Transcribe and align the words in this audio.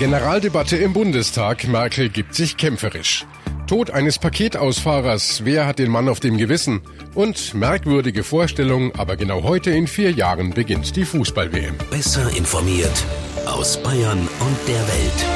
Generaldebatte 0.00 0.78
im 0.78 0.94
Bundestag. 0.94 1.68
Merkel 1.68 2.08
gibt 2.08 2.34
sich 2.34 2.56
kämpferisch. 2.56 3.26
Tod 3.66 3.90
eines 3.90 4.18
Paketausfahrers. 4.18 5.44
Wer 5.44 5.66
hat 5.66 5.78
den 5.78 5.90
Mann 5.90 6.08
auf 6.08 6.20
dem 6.20 6.38
Gewissen? 6.38 6.80
Und 7.14 7.52
merkwürdige 7.52 8.24
Vorstellung, 8.24 8.94
aber 8.94 9.16
genau 9.16 9.42
heute 9.42 9.72
in 9.72 9.86
vier 9.86 10.10
Jahren 10.10 10.52
beginnt 10.52 10.96
die 10.96 11.04
Fußball-WM. 11.04 11.74
Besser 11.90 12.34
informiert 12.34 13.04
aus 13.44 13.76
Bayern 13.82 14.26
und 14.40 14.56
der 14.66 14.88
Welt. 14.88 15.26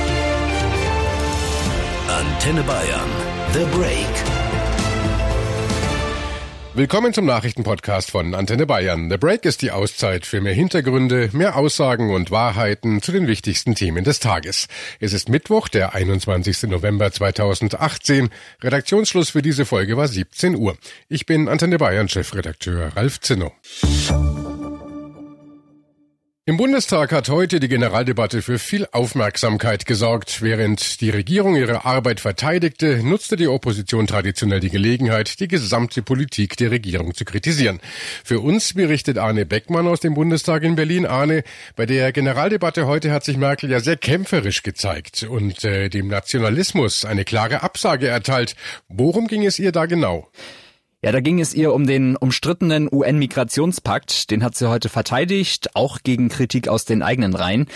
Antenne 2.08 2.62
Bayern. 2.62 3.10
The 3.52 3.66
Break. 3.76 4.43
Willkommen 6.76 7.12
zum 7.12 7.24
Nachrichtenpodcast 7.24 8.10
von 8.10 8.34
Antenne 8.34 8.66
Bayern. 8.66 9.08
The 9.08 9.16
Break 9.16 9.44
ist 9.44 9.62
die 9.62 9.70
Auszeit 9.70 10.26
für 10.26 10.40
mehr 10.40 10.54
Hintergründe, 10.54 11.30
mehr 11.32 11.54
Aussagen 11.54 12.12
und 12.12 12.32
Wahrheiten 12.32 13.00
zu 13.00 13.12
den 13.12 13.28
wichtigsten 13.28 13.76
Themen 13.76 14.02
des 14.02 14.18
Tages. 14.18 14.66
Es 14.98 15.12
ist 15.12 15.28
Mittwoch, 15.28 15.68
der 15.68 15.94
21. 15.94 16.64
November 16.64 17.12
2018. 17.12 18.28
Redaktionsschluss 18.60 19.30
für 19.30 19.42
diese 19.42 19.66
Folge 19.66 19.96
war 19.96 20.08
17 20.08 20.56
Uhr. 20.56 20.76
Ich 21.08 21.26
bin 21.26 21.48
Antenne 21.48 21.78
Bayern 21.78 22.08
Chefredakteur 22.08 22.90
Ralf 22.96 23.20
Zinno. 23.20 23.52
Im 26.46 26.58
Bundestag 26.58 27.10
hat 27.12 27.30
heute 27.30 27.58
die 27.58 27.68
Generaldebatte 27.68 28.42
für 28.42 28.58
viel 28.58 28.86
Aufmerksamkeit 28.92 29.86
gesorgt. 29.86 30.42
Während 30.42 31.00
die 31.00 31.08
Regierung 31.08 31.56
ihre 31.56 31.86
Arbeit 31.86 32.20
verteidigte, 32.20 33.02
nutzte 33.02 33.36
die 33.36 33.48
Opposition 33.48 34.06
traditionell 34.06 34.60
die 34.60 34.68
Gelegenheit, 34.68 35.40
die 35.40 35.48
gesamte 35.48 36.02
Politik 36.02 36.58
der 36.58 36.70
Regierung 36.70 37.14
zu 37.14 37.24
kritisieren. 37.24 37.80
Für 38.24 38.40
uns 38.40 38.74
berichtet 38.74 39.16
Arne 39.16 39.46
Beckmann 39.46 39.88
aus 39.88 40.00
dem 40.00 40.12
Bundestag 40.12 40.64
in 40.64 40.74
Berlin. 40.74 41.06
Arne, 41.06 41.44
bei 41.76 41.86
der 41.86 42.12
Generaldebatte 42.12 42.86
heute 42.86 43.10
hat 43.10 43.24
sich 43.24 43.38
Merkel 43.38 43.70
ja 43.70 43.80
sehr 43.80 43.96
kämpferisch 43.96 44.62
gezeigt 44.62 45.22
und 45.22 45.64
äh, 45.64 45.88
dem 45.88 46.08
Nationalismus 46.08 47.06
eine 47.06 47.24
klare 47.24 47.62
Absage 47.62 48.08
erteilt. 48.08 48.54
Worum 48.88 49.28
ging 49.28 49.46
es 49.46 49.58
ihr 49.58 49.72
da 49.72 49.86
genau? 49.86 50.28
Ja, 51.04 51.12
da 51.12 51.20
ging 51.20 51.38
es 51.38 51.52
ihr 51.52 51.74
um 51.74 51.86
den 51.86 52.16
umstrittenen 52.16 52.88
UN-Migrationspakt. 52.90 54.30
Den 54.30 54.42
hat 54.42 54.56
sie 54.56 54.70
heute 54.70 54.88
verteidigt, 54.88 55.76
auch 55.76 55.98
gegen 56.02 56.30
Kritik 56.30 56.66
aus 56.66 56.86
den 56.86 57.02
eigenen 57.02 57.34
Reihen. 57.34 57.66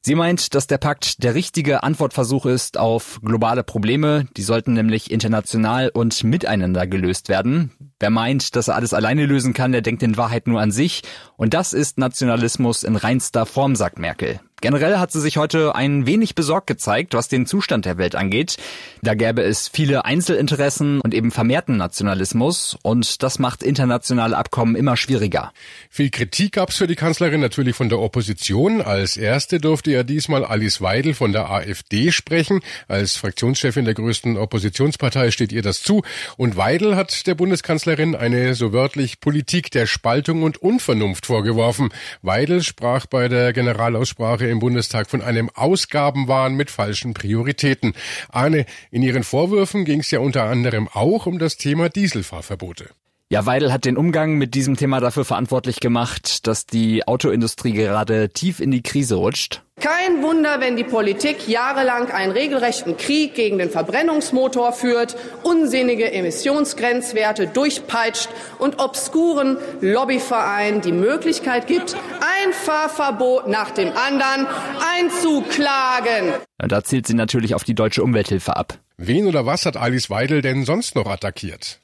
Sie 0.00 0.14
meint, 0.14 0.54
dass 0.54 0.68
der 0.68 0.78
Pakt 0.78 1.22
der 1.22 1.34
richtige 1.34 1.82
Antwortversuch 1.82 2.46
ist 2.46 2.78
auf 2.78 3.20
globale 3.22 3.62
Probleme. 3.62 4.26
Die 4.38 4.42
sollten 4.42 4.72
nämlich 4.72 5.10
international 5.10 5.90
und 5.90 6.24
miteinander 6.24 6.86
gelöst 6.86 7.28
werden. 7.28 7.72
Wer 8.00 8.08
meint, 8.08 8.56
dass 8.56 8.68
er 8.68 8.76
alles 8.76 8.94
alleine 8.94 9.26
lösen 9.26 9.52
kann, 9.52 9.72
der 9.72 9.82
denkt 9.82 10.02
in 10.02 10.16
Wahrheit 10.16 10.46
nur 10.46 10.62
an 10.62 10.70
sich. 10.70 11.02
Und 11.36 11.52
das 11.52 11.74
ist 11.74 11.98
Nationalismus 11.98 12.84
in 12.84 12.96
reinster 12.96 13.44
Form, 13.44 13.76
sagt 13.76 13.98
Merkel. 13.98 14.40
Generell 14.60 14.98
hat 14.98 15.12
sie 15.12 15.20
sich 15.20 15.36
heute 15.36 15.76
ein 15.76 16.06
wenig 16.06 16.34
besorgt 16.34 16.66
gezeigt, 16.66 17.14
was 17.14 17.28
den 17.28 17.46
Zustand 17.46 17.84
der 17.84 17.96
Welt 17.96 18.16
angeht. 18.16 18.56
Da 19.02 19.14
gäbe 19.14 19.42
es 19.42 19.68
viele 19.68 20.04
Einzelinteressen 20.04 21.00
und 21.00 21.14
eben 21.14 21.30
vermehrten 21.30 21.76
Nationalismus 21.76 22.76
und 22.82 23.22
das 23.22 23.38
macht 23.38 23.62
internationale 23.62 24.36
Abkommen 24.36 24.74
immer 24.74 24.96
schwieriger. 24.96 25.52
Viel 25.90 26.10
Kritik 26.10 26.52
gab 26.52 26.70
es 26.70 26.76
für 26.76 26.88
die 26.88 26.96
Kanzlerin 26.96 27.40
natürlich 27.40 27.76
von 27.76 27.88
der 27.88 28.00
Opposition. 28.00 28.82
Als 28.82 29.16
erste 29.16 29.60
durfte 29.60 29.92
ja 29.92 30.02
diesmal 30.02 30.44
Alice 30.44 30.80
Weidel 30.80 31.14
von 31.14 31.30
der 31.30 31.50
AfD 31.50 32.10
sprechen. 32.10 32.60
Als 32.88 33.16
Fraktionschefin 33.16 33.84
der 33.84 33.94
größten 33.94 34.36
Oppositionspartei 34.36 35.30
steht 35.30 35.52
ihr 35.52 35.62
das 35.62 35.82
zu. 35.82 36.02
Und 36.36 36.56
Weidel 36.56 36.96
hat 36.96 37.28
der 37.28 37.36
Bundeskanzlerin 37.36 38.16
eine 38.16 38.56
so 38.56 38.72
wörtlich 38.72 39.20
Politik 39.20 39.70
der 39.70 39.86
Spaltung 39.86 40.42
und 40.42 40.58
Unvernunft 40.58 41.26
vorgeworfen. 41.26 41.90
Weidel 42.22 42.64
sprach 42.64 43.06
bei 43.06 43.28
der 43.28 43.52
Generalaussprache 43.52 44.47
im 44.50 44.58
Bundestag 44.58 45.08
von 45.10 45.22
einem 45.22 45.50
Ausgabenwahn 45.54 46.54
mit 46.54 46.70
falschen 46.70 47.14
Prioritäten. 47.14 47.94
Arne, 48.30 48.66
in 48.90 49.02
Ihren 49.02 49.24
Vorwürfen 49.24 49.84
ging 49.84 50.00
es 50.00 50.10
ja 50.10 50.20
unter 50.20 50.44
anderem 50.44 50.88
auch 50.88 51.26
um 51.26 51.38
das 51.38 51.56
Thema 51.56 51.88
Dieselfahrverbote. 51.88 52.90
Ja, 53.30 53.44
Weidel 53.44 53.72
hat 53.72 53.84
den 53.84 53.98
Umgang 53.98 54.38
mit 54.38 54.54
diesem 54.54 54.76
Thema 54.76 55.00
dafür 55.00 55.26
verantwortlich 55.26 55.80
gemacht, 55.80 56.46
dass 56.46 56.64
die 56.64 57.06
Autoindustrie 57.06 57.72
gerade 57.72 58.30
tief 58.30 58.58
in 58.58 58.70
die 58.70 58.82
Krise 58.82 59.16
rutscht. 59.16 59.62
Kein 59.80 60.22
Wunder, 60.22 60.60
wenn 60.60 60.76
die 60.76 60.84
Politik 60.84 61.46
jahrelang 61.46 62.10
einen 62.10 62.32
regelrechten 62.32 62.96
Krieg 62.96 63.34
gegen 63.34 63.58
den 63.58 63.70
Verbrennungsmotor 63.70 64.72
führt, 64.72 65.16
unsinnige 65.44 66.12
Emissionsgrenzwerte 66.12 67.46
durchpeitscht 67.46 68.28
und 68.58 68.80
obskuren 68.80 69.56
Lobbyvereinen 69.80 70.80
die 70.80 70.92
Möglichkeit 70.92 71.68
gibt, 71.68 71.94
ein 71.94 72.52
Fahrverbot 72.52 73.46
nach 73.46 73.70
dem 73.70 73.92
anderen 73.92 74.48
einzuklagen. 74.96 76.34
Da 76.58 76.82
zielt 76.82 77.06
sie 77.06 77.14
natürlich 77.14 77.54
auf 77.54 77.62
die 77.62 77.74
deutsche 77.74 78.02
Umwelthilfe 78.02 78.56
ab. 78.56 78.78
Wen 78.96 79.28
oder 79.28 79.46
was 79.46 79.64
hat 79.64 79.76
Alice 79.76 80.10
Weidel 80.10 80.42
denn 80.42 80.64
sonst 80.64 80.96
noch 80.96 81.06
attackiert? 81.06 81.78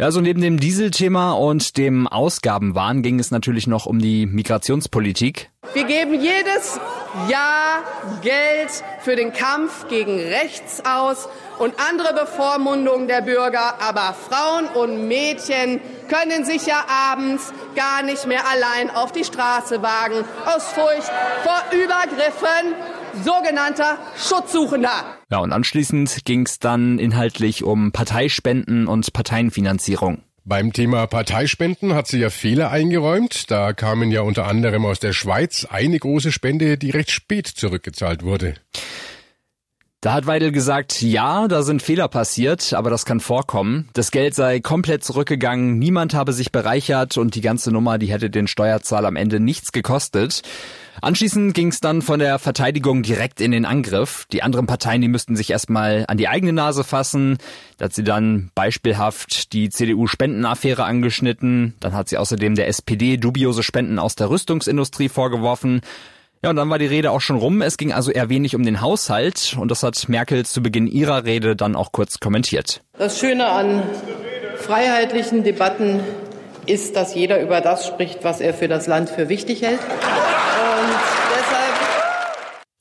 Ja, 0.00 0.10
so 0.10 0.20
neben 0.20 0.40
dem 0.40 0.58
Dieselthema 0.58 1.34
und 1.34 1.76
dem 1.76 2.08
Ausgabenwahn 2.08 3.02
ging 3.02 3.20
es 3.20 3.30
natürlich 3.30 3.68
noch 3.68 3.86
um 3.86 4.00
die 4.00 4.26
Migrationspolitik. 4.26 5.52
Wir 5.72 5.84
geben 5.84 6.14
jedes 6.14 6.80
Jahr 7.28 7.84
Geld 8.20 8.70
für 9.02 9.14
den 9.14 9.32
Kampf 9.32 9.86
gegen 9.86 10.18
rechts 10.18 10.82
aus 10.84 11.28
und 11.60 11.74
andere 11.78 12.12
Bevormundungen 12.12 13.06
der 13.06 13.20
Bürger, 13.20 13.80
aber 13.80 14.16
Frauen 14.28 14.66
und 14.66 15.06
Mädchen 15.06 15.80
können 16.08 16.44
sich 16.44 16.66
ja 16.66 16.84
abends 16.88 17.52
gar 17.76 18.02
nicht 18.02 18.26
mehr 18.26 18.42
allein 18.50 18.90
auf 18.90 19.12
die 19.12 19.22
Straße 19.22 19.80
wagen 19.80 20.24
aus 20.44 20.64
Furcht 20.72 21.12
vor 21.44 21.62
Übergriffen 21.70 22.74
sogenannter 23.22 23.98
Schutzsuchender. 24.16 25.18
Ja, 25.30 25.38
und 25.38 25.52
anschließend 25.52 26.24
ging 26.24 26.46
es 26.46 26.58
dann 26.58 26.98
inhaltlich 26.98 27.62
um 27.64 27.92
Parteispenden 27.92 28.86
und 28.86 29.12
Parteienfinanzierung. 29.12 30.22
Beim 30.46 30.74
Thema 30.74 31.06
Parteispenden 31.06 31.94
hat 31.94 32.06
sie 32.06 32.18
ja 32.18 32.28
Fehler 32.28 32.70
eingeräumt. 32.70 33.50
Da 33.50 33.72
kamen 33.72 34.10
ja 34.10 34.20
unter 34.20 34.46
anderem 34.46 34.84
aus 34.84 35.00
der 35.00 35.14
Schweiz 35.14 35.66
eine 35.70 35.98
große 35.98 36.32
Spende, 36.32 36.76
die 36.76 36.90
recht 36.90 37.10
spät 37.10 37.46
zurückgezahlt 37.46 38.22
wurde. 38.22 38.54
Da 40.04 40.12
hat 40.12 40.26
Weidel 40.26 40.52
gesagt, 40.52 41.00
ja, 41.00 41.48
da 41.48 41.62
sind 41.62 41.80
Fehler 41.80 42.08
passiert, 42.08 42.74
aber 42.74 42.90
das 42.90 43.06
kann 43.06 43.20
vorkommen. 43.20 43.88
Das 43.94 44.10
Geld 44.10 44.34
sei 44.34 44.60
komplett 44.60 45.02
zurückgegangen, 45.02 45.78
niemand 45.78 46.12
habe 46.12 46.34
sich 46.34 46.52
bereichert 46.52 47.16
und 47.16 47.34
die 47.34 47.40
ganze 47.40 47.72
Nummer, 47.72 47.96
die 47.96 48.12
hätte 48.12 48.28
den 48.28 48.46
Steuerzahl 48.46 49.06
am 49.06 49.16
Ende 49.16 49.40
nichts 49.40 49.72
gekostet. 49.72 50.42
Anschließend 51.00 51.54
ging 51.54 51.68
es 51.68 51.80
dann 51.80 52.02
von 52.02 52.18
der 52.18 52.38
Verteidigung 52.38 53.02
direkt 53.02 53.40
in 53.40 53.50
den 53.50 53.64
Angriff. 53.64 54.26
Die 54.30 54.42
anderen 54.42 54.66
Parteien, 54.66 55.00
die 55.00 55.08
müssten 55.08 55.36
sich 55.36 55.48
erstmal 55.48 56.04
an 56.06 56.18
die 56.18 56.28
eigene 56.28 56.52
Nase 56.52 56.84
fassen. 56.84 57.38
Da 57.78 57.86
hat 57.86 57.94
sie 57.94 58.04
dann 58.04 58.50
beispielhaft 58.54 59.54
die 59.54 59.70
CDU-Spendenaffäre 59.70 60.84
angeschnitten. 60.84 61.76
Dann 61.80 61.94
hat 61.94 62.10
sie 62.10 62.18
außerdem 62.18 62.56
der 62.56 62.68
SPD 62.68 63.16
dubiose 63.16 63.62
Spenden 63.62 63.98
aus 63.98 64.16
der 64.16 64.28
Rüstungsindustrie 64.28 65.08
vorgeworfen. 65.08 65.80
Ja, 66.44 66.50
und 66.50 66.56
dann 66.56 66.68
war 66.68 66.78
die 66.78 66.84
Rede 66.84 67.10
auch 67.10 67.22
schon 67.22 67.36
rum. 67.36 67.62
Es 67.62 67.78
ging 67.78 67.90
also 67.94 68.10
eher 68.10 68.28
wenig 68.28 68.54
um 68.54 68.64
den 68.64 68.82
Haushalt 68.82 69.56
und 69.58 69.70
das 69.70 69.82
hat 69.82 70.10
Merkel 70.10 70.44
zu 70.44 70.62
Beginn 70.62 70.86
ihrer 70.86 71.24
Rede 71.24 71.56
dann 71.56 71.74
auch 71.74 71.90
kurz 71.90 72.20
kommentiert. 72.20 72.82
Das 72.98 73.18
Schöne 73.18 73.46
an 73.48 73.82
freiheitlichen 74.56 75.42
Debatten 75.42 76.00
ist, 76.66 76.96
dass 76.96 77.14
jeder 77.14 77.40
über 77.40 77.62
das 77.62 77.86
spricht, 77.86 78.24
was 78.24 78.42
er 78.42 78.52
für 78.52 78.68
das 78.68 78.86
Land 78.86 79.08
für 79.08 79.30
wichtig 79.30 79.62
hält. 79.62 79.80
Und 79.80 80.90
deshalb 81.30 81.74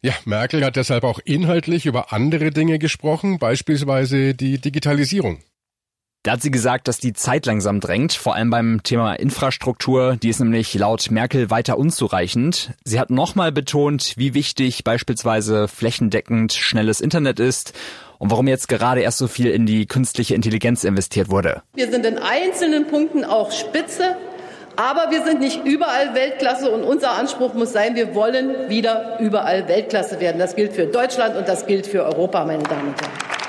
ja, 0.02 0.12
Merkel 0.26 0.66
hat 0.66 0.76
deshalb 0.76 1.06
auch 1.06 1.20
inhaltlich 1.24 1.86
über 1.86 2.12
andere 2.12 2.52
Dinge 2.52 2.80
gesprochen, 2.80 3.40
beispielsweise 3.40 4.34
die 4.34 4.58
Digitalisierung. 4.58 5.40
Da 6.24 6.32
hat 6.32 6.42
sie 6.42 6.52
gesagt, 6.52 6.88
dass 6.88 7.00
die 7.00 7.12
Zeit 7.12 7.46
langsam 7.46 7.82
drängt, 7.82 8.14
vor 8.14 8.34
allem 8.34 8.50
beim 8.50 8.82
Thema 8.82 9.14
Infrastruktur. 9.16 10.16
Die 10.16 10.30
ist 10.30 10.40
nämlich 10.40 10.74
laut 10.74 11.12
Merkel 11.12 11.50
weiter 11.50 11.78
unzureichend. 11.78 12.72
Sie 12.86 12.98
hat 12.98 13.10
nochmal 13.10 13.52
betont, 13.52 14.14
wie 14.16 14.34
wichtig 14.34 14.86
beispielsweise 14.86 15.68
flächendeckend 15.68 16.54
schnelles 16.54 17.02
Internet 17.02 17.42
ist 17.42 17.74
und 18.20 18.32
warum 18.32 18.48
jetzt 18.48 18.70
gerade 18.70 19.02
erst 19.02 19.18
so 19.18 19.28
viel 19.28 19.48
in 19.48 19.66
die 19.66 19.86
künstliche 19.86 20.34
Intelligenz 20.34 20.86
investiert 20.86 21.30
wurde. 21.30 21.62
Wir 21.74 21.92
sind 21.92 22.06
in 22.06 22.18
einzelnen 22.18 22.88
Punkten 22.88 23.26
auch 23.26 23.52
Spitze, 23.52 24.16
aber 24.78 25.12
wir 25.12 25.26
sind 25.26 25.42
nicht 25.42 25.66
überall 25.66 26.16
Weltklasse 26.16 26.72
und 26.72 26.84
unser 26.84 27.18
Anspruch 27.18 27.54
muss 27.54 27.74
sein, 27.74 27.96
wir 27.96 28.16
wollen 28.16 28.70
wieder 28.70 29.20
überall 29.20 29.68
Weltklasse 29.68 30.22
werden. 30.22 30.40
Das 30.40 30.56
gilt 30.56 30.72
für 30.72 30.86
Deutschland 30.86 31.36
und 31.36 31.50
das 31.50 31.66
gilt 31.66 31.86
für 31.86 32.06
Europa, 32.06 32.46
meine 32.46 32.64
Damen 32.64 32.88
und 32.88 33.02
Herren. 33.02 33.43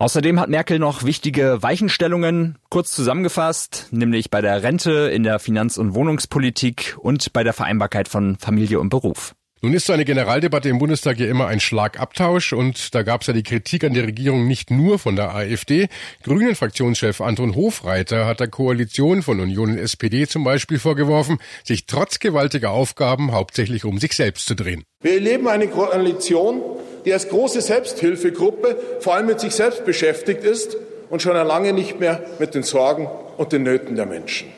Außerdem 0.00 0.40
hat 0.40 0.48
Merkel 0.48 0.78
noch 0.78 1.04
wichtige 1.04 1.62
Weichenstellungen 1.62 2.56
kurz 2.70 2.90
zusammengefasst, 2.92 3.88
nämlich 3.90 4.30
bei 4.30 4.40
der 4.40 4.62
Rente, 4.62 5.10
in 5.12 5.24
der 5.24 5.38
Finanz- 5.38 5.76
und 5.76 5.94
Wohnungspolitik 5.94 6.96
und 6.98 7.34
bei 7.34 7.44
der 7.44 7.52
Vereinbarkeit 7.52 8.08
von 8.08 8.36
Familie 8.36 8.80
und 8.80 8.88
Beruf. 8.88 9.34
Nun 9.62 9.74
ist 9.74 9.84
so 9.84 9.92
eine 9.92 10.06
Generaldebatte 10.06 10.70
im 10.70 10.78
Bundestag 10.78 11.18
ja 11.18 11.26
immer 11.26 11.46
ein 11.46 11.60
Schlagabtausch 11.60 12.54
und 12.54 12.94
da 12.94 13.02
gab 13.02 13.20
es 13.20 13.26
ja 13.26 13.34
die 13.34 13.42
Kritik 13.42 13.84
an 13.84 13.92
der 13.92 14.04
Regierung 14.04 14.48
nicht 14.48 14.70
nur 14.70 14.98
von 14.98 15.16
der 15.16 15.34
AfD. 15.34 15.88
Grünen-Fraktionschef 16.22 17.20
Anton 17.20 17.54
Hofreiter 17.54 18.24
hat 18.24 18.40
der 18.40 18.48
Koalition 18.48 19.20
von 19.20 19.38
Union 19.38 19.72
und 19.72 19.78
SPD 19.78 20.26
zum 20.26 20.44
Beispiel 20.44 20.78
vorgeworfen, 20.78 21.36
sich 21.62 21.84
trotz 21.84 22.20
gewaltiger 22.20 22.70
Aufgaben 22.70 23.32
hauptsächlich 23.32 23.84
um 23.84 23.98
sich 23.98 24.14
selbst 24.14 24.46
zu 24.46 24.54
drehen. 24.54 24.82
Wir 25.02 25.12
erleben 25.12 25.46
eine 25.46 25.68
Koalition, 25.68 26.62
die 27.04 27.12
als 27.12 27.28
große 27.28 27.60
Selbsthilfegruppe 27.60 28.78
vor 29.00 29.14
allem 29.14 29.26
mit 29.26 29.40
sich 29.40 29.52
selbst 29.52 29.84
beschäftigt 29.84 30.42
ist 30.42 30.78
und 31.10 31.20
schon 31.20 31.34
lange 31.34 31.74
nicht 31.74 32.00
mehr 32.00 32.24
mit 32.38 32.54
den 32.54 32.62
Sorgen 32.62 33.10
und 33.36 33.52
den 33.52 33.64
Nöten 33.64 33.94
der 33.94 34.06
Menschen. 34.06 34.48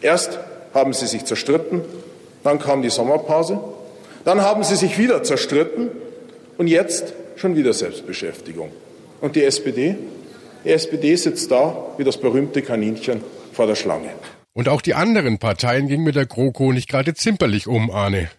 Erst 0.00 0.40
haben 0.74 0.92
sie 0.92 1.06
sich 1.06 1.24
zerstritten, 1.24 1.82
dann 2.42 2.58
kam 2.58 2.82
die 2.82 2.90
Sommerpause, 2.90 3.60
dann 4.24 4.40
haben 4.40 4.64
sie 4.64 4.76
sich 4.76 4.98
wieder 4.98 5.22
zerstritten 5.22 5.90
und 6.58 6.68
jetzt 6.68 7.12
schon 7.36 7.56
wieder 7.56 7.72
Selbstbeschäftigung. 7.72 8.70
Und 9.20 9.36
die 9.36 9.44
SPD? 9.44 9.96
Die 10.64 10.70
SPD 10.70 11.14
sitzt 11.16 11.50
da 11.50 11.76
wie 11.98 12.04
das 12.04 12.16
berühmte 12.16 12.62
Kaninchen 12.62 13.20
vor 13.52 13.66
der 13.66 13.74
Schlange. 13.74 14.10
Und 14.54 14.68
auch 14.68 14.80
die 14.80 14.94
anderen 14.94 15.38
Parteien 15.38 15.88
gingen 15.88 16.04
mit 16.04 16.14
der 16.14 16.26
GroKo 16.26 16.72
nicht 16.72 16.88
gerade 16.88 17.14
zimperlich 17.14 17.66
um, 17.66 17.90
Arne. 17.90 18.30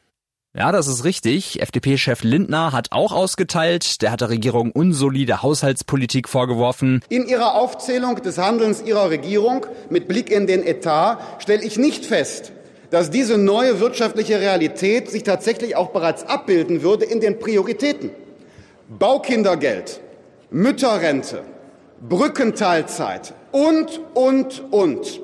Ja, 0.58 0.72
das 0.72 0.88
ist 0.88 1.04
richtig. 1.04 1.62
FDP-Chef 1.62 2.24
Lindner 2.24 2.72
hat 2.72 2.94
auch 2.94 3.12
ausgeteilt. 3.12 4.02
Der 4.02 4.12
hat 4.12 4.22
der 4.22 4.30
Regierung 4.30 4.72
unsolide 4.72 5.44
Haushaltspolitik 5.44 6.30
vorgeworfen. 6.30 7.02
In 7.10 7.28
Ihrer 7.28 7.56
Aufzählung 7.56 8.22
des 8.22 8.38
Handelns 8.38 8.82
Ihrer 8.82 9.10
Regierung 9.10 9.66
mit 9.90 10.08
Blick 10.08 10.32
in 10.32 10.48
den 10.48 10.66
Etat 10.66 11.18
stelle 11.40 11.62
ich 11.62 11.78
nicht 11.78 12.06
fest, 12.06 12.54
dass 12.90 13.10
diese 13.10 13.38
neue 13.38 13.80
wirtschaftliche 13.80 14.40
Realität 14.40 15.10
sich 15.10 15.24
tatsächlich 15.24 15.76
auch 15.76 15.90
bereits 15.90 16.24
abbilden 16.24 16.82
würde 16.84 17.06
in 17.06 17.20
den 17.20 17.40
Prioritäten. 17.40 18.12
Baukindergeld, 18.88 20.00
Mütterrente, 20.52 21.44
Brückenteilzeit 22.08 23.34
und, 23.52 24.02
und, 24.14 24.64
und. 24.72 25.22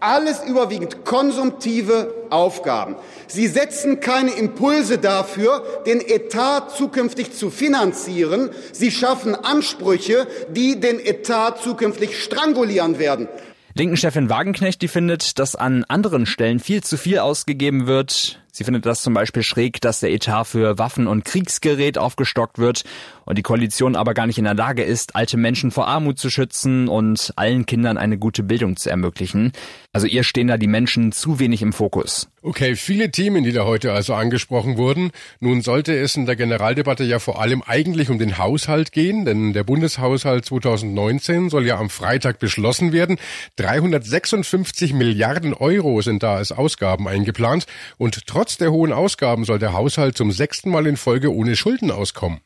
Alles 0.00 0.44
überwiegend 0.44 1.06
konsumtive 1.06 2.12
Aufgaben. 2.28 2.96
Sie 3.26 3.46
setzen 3.46 4.00
keine 4.00 4.32
Impulse 4.32 4.98
dafür, 4.98 5.64
den 5.86 6.00
Etat 6.00 6.70
zukünftig 6.76 7.32
zu 7.32 7.48
finanzieren. 7.48 8.50
Sie 8.72 8.90
schaffen 8.90 9.34
Ansprüche, 9.34 10.26
die 10.50 10.78
den 10.78 11.00
Etat 11.00 11.62
zukünftig 11.62 12.22
strangulieren 12.22 12.98
werden. 12.98 13.28
Linken-Chefin 13.76 14.30
Wagenknecht, 14.30 14.82
die 14.82 14.88
findet, 14.88 15.40
dass 15.40 15.56
an 15.56 15.82
anderen 15.88 16.26
Stellen 16.26 16.60
viel 16.60 16.84
zu 16.84 16.96
viel 16.96 17.18
ausgegeben 17.18 17.88
wird. 17.88 18.40
Sie 18.52 18.62
findet 18.62 18.86
das 18.86 19.02
zum 19.02 19.14
Beispiel 19.14 19.42
schräg, 19.42 19.80
dass 19.80 19.98
der 19.98 20.12
Etat 20.12 20.44
für 20.44 20.78
Waffen 20.78 21.08
und 21.08 21.24
Kriegsgerät 21.24 21.98
aufgestockt 21.98 22.58
wird 22.58 22.84
und 23.24 23.36
die 23.36 23.42
Koalition 23.42 23.96
aber 23.96 24.14
gar 24.14 24.28
nicht 24.28 24.38
in 24.38 24.44
der 24.44 24.54
Lage 24.54 24.84
ist, 24.84 25.16
alte 25.16 25.36
Menschen 25.36 25.72
vor 25.72 25.88
Armut 25.88 26.20
zu 26.20 26.30
schützen 26.30 26.86
und 26.86 27.32
allen 27.34 27.66
Kindern 27.66 27.98
eine 27.98 28.16
gute 28.16 28.44
Bildung 28.44 28.76
zu 28.76 28.90
ermöglichen. 28.90 29.50
Also 29.92 30.06
ihr 30.06 30.22
stehen 30.22 30.46
da 30.46 30.56
die 30.56 30.68
Menschen 30.68 31.10
zu 31.10 31.40
wenig 31.40 31.60
im 31.60 31.72
Fokus. 31.72 32.28
Okay, 32.46 32.76
viele 32.76 33.10
Themen, 33.10 33.42
die 33.42 33.52
da 33.52 33.64
heute 33.64 33.94
also 33.94 34.12
angesprochen 34.12 34.76
wurden. 34.76 35.12
Nun 35.40 35.62
sollte 35.62 35.96
es 35.96 36.14
in 36.14 36.26
der 36.26 36.36
Generaldebatte 36.36 37.02
ja 37.02 37.18
vor 37.18 37.40
allem 37.40 37.62
eigentlich 37.62 38.10
um 38.10 38.18
den 38.18 38.36
Haushalt 38.36 38.92
gehen, 38.92 39.24
denn 39.24 39.54
der 39.54 39.64
Bundeshaushalt 39.64 40.44
2019 40.44 41.48
soll 41.48 41.66
ja 41.66 41.78
am 41.78 41.88
Freitag 41.88 42.40
beschlossen 42.40 42.92
werden. 42.92 43.16
356 43.56 44.92
Milliarden 44.92 45.54
Euro 45.54 46.02
sind 46.02 46.22
da 46.22 46.34
als 46.34 46.52
Ausgaben 46.52 47.08
eingeplant 47.08 47.64
und 47.96 48.26
trotz 48.26 48.58
der 48.58 48.72
hohen 48.72 48.92
Ausgaben 48.92 49.46
soll 49.46 49.58
der 49.58 49.72
Haushalt 49.72 50.18
zum 50.18 50.30
sechsten 50.30 50.68
Mal 50.68 50.86
in 50.86 50.98
Folge 50.98 51.32
ohne 51.32 51.56
Schulden 51.56 51.90
auskommen. 51.90 52.40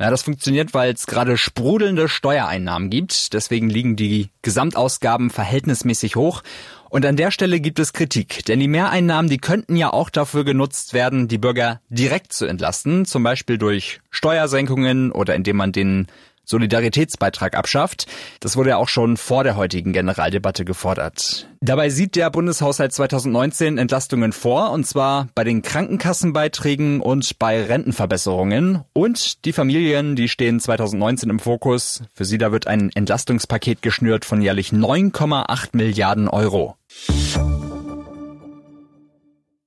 Ja, 0.00 0.10
das 0.10 0.22
funktioniert, 0.22 0.74
weil 0.74 0.92
es 0.92 1.06
gerade 1.08 1.36
sprudelnde 1.36 2.08
Steuereinnahmen 2.08 2.88
gibt. 2.88 3.32
Deswegen 3.32 3.68
liegen 3.68 3.96
die 3.96 4.30
Gesamtausgaben 4.42 5.28
verhältnismäßig 5.28 6.14
hoch. 6.14 6.42
Und 6.90 7.04
an 7.04 7.16
der 7.16 7.30
Stelle 7.30 7.60
gibt 7.60 7.78
es 7.78 7.92
Kritik, 7.92 8.44
denn 8.46 8.60
die 8.60 8.68
Mehreinnahmen, 8.68 9.30
die 9.30 9.38
könnten 9.38 9.76
ja 9.76 9.92
auch 9.92 10.10
dafür 10.10 10.44
genutzt 10.44 10.94
werden, 10.94 11.28
die 11.28 11.38
Bürger 11.38 11.80
direkt 11.88 12.32
zu 12.32 12.46
entlasten, 12.46 13.04
zum 13.04 13.22
Beispiel 13.22 13.58
durch 13.58 14.00
Steuersenkungen 14.10 15.12
oder 15.12 15.34
indem 15.34 15.56
man 15.56 15.72
den 15.72 16.06
Solidaritätsbeitrag 16.48 17.54
abschafft. 17.54 18.06
Das 18.40 18.56
wurde 18.56 18.70
ja 18.70 18.76
auch 18.78 18.88
schon 18.88 19.16
vor 19.16 19.44
der 19.44 19.56
heutigen 19.56 19.92
Generaldebatte 19.92 20.64
gefordert. 20.64 21.46
Dabei 21.60 21.90
sieht 21.90 22.16
der 22.16 22.30
Bundeshaushalt 22.30 22.92
2019 22.92 23.76
Entlastungen 23.76 24.32
vor, 24.32 24.70
und 24.70 24.86
zwar 24.86 25.28
bei 25.34 25.44
den 25.44 25.60
Krankenkassenbeiträgen 25.60 27.00
und 27.00 27.38
bei 27.38 27.62
Rentenverbesserungen. 27.62 28.82
Und 28.94 29.44
die 29.44 29.52
Familien, 29.52 30.16
die 30.16 30.28
stehen 30.28 30.58
2019 30.58 31.28
im 31.28 31.38
Fokus. 31.38 32.02
Für 32.14 32.24
sie 32.24 32.38
da 32.38 32.50
wird 32.50 32.66
ein 32.66 32.90
Entlastungspaket 32.94 33.82
geschnürt 33.82 34.24
von 34.24 34.40
jährlich 34.40 34.70
9,8 34.70 35.70
Milliarden 35.72 36.28
Euro. 36.28 36.77
Thank 36.90 37.62
you 37.62 37.67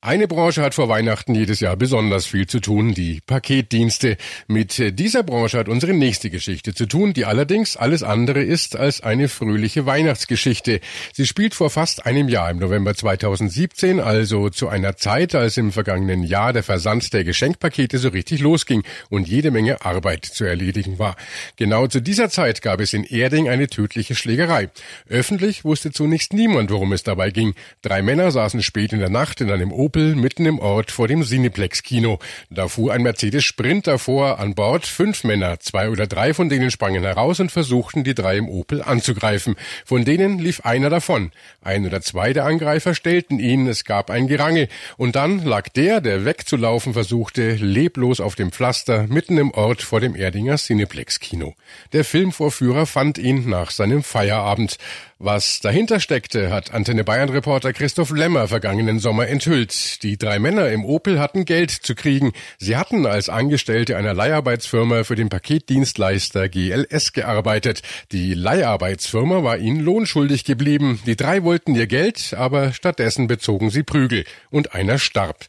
Eine 0.04 0.28
Branche 0.28 0.64
hat 0.64 0.74
vor 0.74 0.90
Weihnachten 0.90 1.36
jedes 1.36 1.60
Jahr 1.60 1.78
besonders 1.78 2.26
viel 2.26 2.48
zu 2.48 2.60
tun, 2.60 2.96
die 2.96 3.22
Paketdienste. 3.24 4.18
Mit 4.48 4.98
dieser 4.98 5.22
Branche 5.22 5.60
hat 5.60 5.70
unsere 5.70 5.94
nächste 5.94 6.32
Geschichte 6.32 6.74
zu 6.74 6.88
tun, 6.88 7.14
die 7.14 7.26
allerdings 7.26 7.78
alles 7.78 8.02
andere 8.02 8.42
ist 8.42 8.76
als 8.76 9.02
eine 9.02 9.30
fröhliche 9.30 9.86
Weihnachtsgeschichte. 9.86 10.80
Sie 11.14 11.28
spielt 11.28 11.54
vor 11.54 11.70
fast 11.70 12.08
einem 12.08 12.30
Jahr 12.30 12.50
im 12.50 12.58
November 12.58 12.96
2017, 12.96 14.00
also 14.00 14.50
zu 14.50 14.70
einer 14.70 14.98
Zeit, 14.98 15.36
als 15.36 15.58
im 15.58 15.72
vergangenen 15.72 16.24
Jahr 16.24 16.52
der 16.52 16.64
Versand 16.64 17.14
der 17.14 17.24
Geschenkpakete 17.24 18.00
so 18.00 18.10
richtig 18.10 18.40
losging 18.40 18.82
und 19.12 19.28
jede 19.28 19.52
Menge 19.52 19.86
Arbeit 19.86 20.26
zu 20.26 20.46
erledigen 20.46 20.98
war. 20.98 21.16
Genau 21.58 21.86
zu 21.86 22.02
dieser 22.02 22.32
Zeit 22.32 22.64
gab 22.64 22.80
es 22.80 22.94
in 22.94 23.04
Erding 23.04 23.50
eine 23.50 23.68
tödliche 23.68 24.16
Schlägerei. 24.16 24.72
Öffentlich 25.08 25.64
wusste 25.64 25.92
zunächst 25.92 26.34
niemand, 26.34 26.72
worum 26.72 26.92
es 26.92 27.04
dabei 27.04 27.30
ging. 27.30 27.54
Drei 27.84 28.02
Männer 28.02 28.32
saßen 28.32 28.64
spät 28.64 28.94
in 28.94 29.00
der 29.00 29.10
Nacht 29.10 29.42
in 29.42 29.52
einem 29.52 29.72
Opel 29.92 30.16
mitten 30.16 30.46
im 30.46 30.58
Ort 30.60 30.90
vor 30.90 31.10
dem 31.10 31.22
Cineplex-Kino. 31.22 32.20
Da 32.50 32.70
fuhr 32.70 32.94
ein 32.94 33.02
Mercedes 33.02 33.44
Sprinter 33.44 34.00
vor, 34.00 34.40
an 34.40 34.56
Bord 34.56 34.86
fünf 34.86 35.26
Männer, 35.26 35.60
zwei 35.60 35.90
oder 35.90 36.08
drei 36.08 36.34
von 36.34 36.48
denen 36.48 36.72
sprangen 36.72 37.04
heraus 37.04 37.42
und 37.42 37.52
versuchten, 37.52 38.06
die 38.06 38.16
drei 38.16 38.38
im 38.38 38.48
Opel 38.48 38.82
anzugreifen. 38.82 39.58
Von 39.84 40.06
denen 40.06 40.40
lief 40.40 40.62
einer 40.62 40.90
davon. 40.90 41.32
Ein 41.62 41.86
oder 41.86 42.00
zwei 42.00 42.32
der 42.32 42.46
Angreifer 42.46 42.96
stellten 42.96 43.38
ihn, 43.38 43.68
es 43.68 43.84
gab 43.84 44.10
ein 44.10 44.28
Gerangel. 44.28 44.70
Und 44.96 45.18
dann 45.18 45.44
lag 45.44 45.68
der, 45.68 46.00
der 46.00 46.24
wegzulaufen 46.24 46.94
versuchte, 46.94 47.56
leblos 47.56 48.22
auf 48.22 48.36
dem 48.36 48.54
Pflaster 48.54 49.08
mitten 49.10 49.38
im 49.38 49.52
Ort 49.52 49.82
vor 49.82 50.00
dem 50.00 50.16
Erdinger 50.16 50.56
Cineplex-Kino. 50.56 51.54
Der 51.92 52.06
Filmvorführer 52.06 52.86
fand 52.86 53.18
ihn 53.18 53.50
nach 53.50 53.72
seinem 53.72 54.04
Feierabend. 54.04 54.78
Was 55.24 55.60
dahinter 55.60 56.00
steckte, 56.00 56.52
hat 56.52 56.74
Antenne 56.74 57.04
Bayern 57.04 57.30
Reporter 57.30 57.74
Christoph 57.74 58.10
Lemmer 58.10 58.48
vergangenen 58.48 58.98
Sommer 58.98 59.28
enthüllt. 59.28 60.02
Die 60.02 60.18
drei 60.18 60.40
Männer 60.40 60.70
im 60.70 60.84
Opel 60.84 61.20
hatten 61.20 61.46
Geld 61.46 61.70
zu 61.70 61.94
kriegen. 61.94 62.34
Sie 62.58 62.76
hatten 62.76 63.06
als 63.06 63.30
Angestellte 63.30 63.98
einer 63.98 64.16
Leiharbeitsfirma 64.16 65.04
für 65.04 65.14
den 65.14 65.30
Paketdienstleister 65.30 66.50
GLS 66.50 67.14
gearbeitet. 67.14 67.84
Die 68.12 68.34
Leiharbeitsfirma 68.34 69.44
war 69.44 69.60
ihnen 69.60 69.82
lohnschuldig 69.82 70.44
geblieben. 70.44 71.00
Die 71.06 71.16
drei 71.16 71.44
wollten 71.44 71.76
ihr 71.76 71.86
Geld, 71.86 72.34
aber 72.36 72.74
stattdessen 72.74 73.28
bezogen 73.28 73.70
sie 73.70 73.84
Prügel. 73.84 74.26
Und 74.50 74.74
einer 74.74 74.98
starb. 74.98 75.46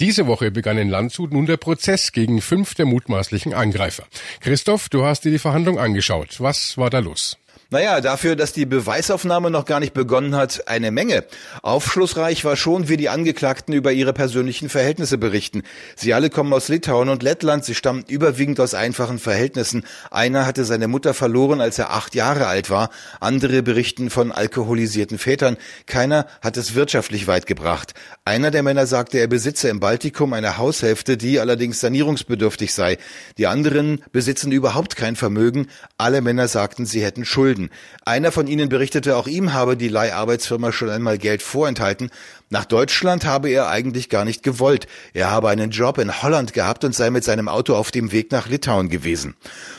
Diese 0.00 0.26
Woche 0.26 0.50
begann 0.50 0.76
in 0.76 0.90
Landshut 0.90 1.32
nun 1.32 1.46
der 1.46 1.56
Prozess 1.56 2.12
gegen 2.12 2.42
fünf 2.42 2.74
der 2.74 2.84
mutmaßlichen 2.84 3.54
Angreifer. 3.54 4.04
Christoph, 4.40 4.90
du 4.90 5.06
hast 5.06 5.24
dir 5.24 5.30
die 5.30 5.38
Verhandlung 5.38 5.78
angeschaut. 5.78 6.42
Was 6.42 6.76
war 6.76 6.90
da 6.90 6.98
los? 6.98 7.38
Naja, 7.74 8.00
dafür, 8.00 8.36
dass 8.36 8.52
die 8.52 8.66
Beweisaufnahme 8.66 9.50
noch 9.50 9.64
gar 9.64 9.80
nicht 9.80 9.94
begonnen 9.94 10.36
hat, 10.36 10.68
eine 10.68 10.92
Menge. 10.92 11.24
Aufschlussreich 11.62 12.44
war 12.44 12.54
schon, 12.54 12.88
wie 12.88 12.96
die 12.96 13.08
Angeklagten 13.08 13.74
über 13.74 13.90
ihre 13.90 14.12
persönlichen 14.12 14.68
Verhältnisse 14.68 15.18
berichten. 15.18 15.64
Sie 15.96 16.14
alle 16.14 16.30
kommen 16.30 16.52
aus 16.52 16.68
Litauen 16.68 17.08
und 17.08 17.24
Lettland, 17.24 17.64
sie 17.64 17.74
stammen 17.74 18.04
überwiegend 18.06 18.60
aus 18.60 18.74
einfachen 18.74 19.18
Verhältnissen. 19.18 19.82
Einer 20.12 20.46
hatte 20.46 20.64
seine 20.64 20.86
Mutter 20.86 21.14
verloren, 21.14 21.60
als 21.60 21.76
er 21.80 21.90
acht 21.90 22.14
Jahre 22.14 22.46
alt 22.46 22.70
war. 22.70 22.90
Andere 23.18 23.64
berichten 23.64 24.08
von 24.08 24.30
alkoholisierten 24.30 25.18
Vätern. 25.18 25.56
Keiner 25.86 26.28
hat 26.42 26.56
es 26.56 26.76
wirtschaftlich 26.76 27.26
weit 27.26 27.48
gebracht. 27.48 27.94
Einer 28.24 28.52
der 28.52 28.62
Männer 28.62 28.86
sagte, 28.86 29.18
er 29.18 29.26
besitze 29.26 29.68
im 29.68 29.80
Baltikum 29.80 30.32
eine 30.32 30.58
Haushälfte, 30.58 31.16
die 31.16 31.40
allerdings 31.40 31.80
sanierungsbedürftig 31.80 32.72
sei. 32.72 32.98
Die 33.36 33.48
anderen 33.48 34.04
besitzen 34.12 34.52
überhaupt 34.52 34.94
kein 34.94 35.16
Vermögen. 35.16 35.66
Alle 35.98 36.20
Männer 36.20 36.46
sagten, 36.46 36.86
sie 36.86 37.02
hätten 37.02 37.24
Schulden. 37.24 37.63
Schulden. 37.64 37.70
Einer 38.04 38.32
von 38.32 38.46
ihnen 38.46 38.68
berichtete, 38.68 39.16
auch 39.16 39.26
ihm 39.26 39.52
habe 39.52 39.76
die 39.76 39.88
Leiharbeitsfirma 39.88 40.72
schon 40.72 40.90
einmal 40.90 41.18
Geld 41.18 41.42
vorenthalten. 41.42 42.10
Nach 42.50 42.66
Deutschland 42.66 43.24
habe 43.24 43.48
er 43.48 43.68
eigentlich 43.68 44.10
gar 44.10 44.24
nicht 44.24 44.42
gewollt. 44.42 44.86
Er 45.14 45.30
habe 45.30 45.48
einen 45.48 45.70
Job 45.70 45.98
in 45.98 46.22
Holland 46.22 46.52
gehabt 46.52 46.84
und 46.84 46.94
sei 46.94 47.10
mit 47.10 47.24
seinem 47.24 47.48
Auto 47.48 47.74
auf 47.74 47.90
dem 47.90 48.12
Weg 48.12 48.30
nach 48.30 48.46
Litauen 48.46 48.90
gewesen. 48.90 49.34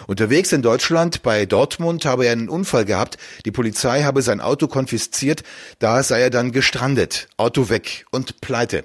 Unterwegs 0.07 0.51
in 0.51 0.61
Deutschland 0.61 1.21
bei 1.21 1.45
Dortmund 1.45 2.05
habe 2.05 2.25
er 2.25 2.31
einen 2.31 2.49
Unfall 2.49 2.83
gehabt. 2.83 3.17
Die 3.45 3.51
Polizei 3.51 4.03
habe 4.03 4.21
sein 4.23 4.41
Auto 4.41 4.67
konfisziert. 4.67 5.43
Da 5.79 6.01
sei 6.03 6.21
er 6.21 6.29
dann 6.31 6.51
gestrandet. 6.51 7.27
Auto 7.37 7.69
weg 7.69 8.05
und 8.11 8.41
pleite. 8.41 8.83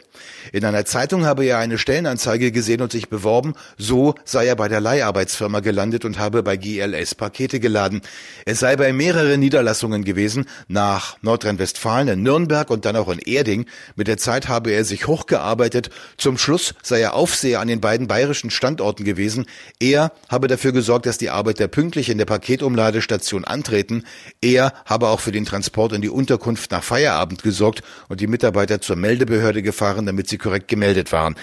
In 0.53 0.65
einer 0.65 0.85
Zeitung 0.85 1.25
habe 1.25 1.45
er 1.47 1.59
eine 1.59 1.79
Stellenanzeige 1.79 2.53
gesehen 2.53 2.83
und 2.83 2.93
sich 2.93 3.09
beworben. 3.09 3.55
So 3.79 4.15
sei 4.25 4.47
er 4.47 4.57
bei 4.57 4.69
der 4.69 4.81
Leiharbeitsfirma 4.81 5.61
gelandet 5.61 6.05
und 6.05 6.19
habe 6.19 6.43
bei 6.43 6.57
GLS 6.57 7.15
Pakete 7.15 7.59
geladen. 7.59 8.03
Es 8.45 8.61
sei 8.61 8.77
bei 8.77 8.90
mehreren 8.93 9.41
Niederlassungen 9.41 10.05
gewesen, 10.05 10.47
nach 10.69 11.17
Nordrhein-Westfalen, 11.23 12.09
in 12.09 12.23
Nürnberg 12.23 12.71
und 12.71 12.85
dann 12.85 12.97
auch 12.97 13.09
in 13.09 13.19
Erding. 13.19 13.67
Mit 13.97 14.09
der 14.09 14.19
Zeit 14.19 14.49
habe 14.49 14.71
er 14.71 14.85
sich 14.85 15.07
hochgearbeitet. 15.07 15.91
Zum 16.17 16.39
Schluss 16.39 16.75
sei 16.83 17.01
er 17.01 17.15
Aufseher 17.15 17.61
an 17.61 17.69
den 17.69 17.81
beiden 17.81 18.07
bayerischen 18.07 18.51
Standorten 18.51 19.05
gewesen. 19.05 19.47
Er 19.79 20.13
habe 20.29 20.49
dafür 20.49 20.73
gesorgt, 20.73 21.07
dass 21.07 21.19
die 21.19 21.31
Arbeiter 21.31 21.69
pünktlich 21.69 22.09
in 22.09 22.19
der 22.19 22.25
Paketumladestation 22.27 23.45
antreten. 23.45 24.05
Er 24.41 24.73
habe 24.85 25.09
auch 25.09 25.21
für 25.21 25.33
den 25.33 25.45
Transport 25.45 25.93
in 25.93 26.03
die 26.03 26.09
Unterkunft 26.09 26.71
nach 26.71 26.83
Feierabend 26.83 27.43
gesorgt 27.43 27.83
und 28.09 28.21
die 28.21 28.27
Mitarbeiter 28.27 28.81
zur 28.81 28.97
Meldebehörde 28.97 29.63
gefahren, 29.63 30.07
damit 30.07 30.29
sie 30.29 30.39
korrekt 30.39 30.69
gemeldet 30.69 31.13
waren. 31.13 31.37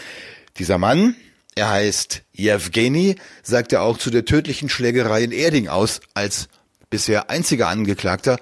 Dieser 0.57 0.77
Mann, 0.77 1.15
er 1.57 1.69
heißt 1.71 2.21
Jewgeni, 2.33 3.15
sagte 3.41 3.81
auch 3.81 3.97
zu 3.97 4.11
der 4.11 4.25
tödlichen 4.25 4.69
Schlägerei 4.69 5.23
in 5.23 5.31
Erding 5.31 5.67
aus, 5.67 6.01
als 6.13 6.49
bisher 6.89 7.29
einziger 7.29 7.67
Angeklagter 7.67 8.37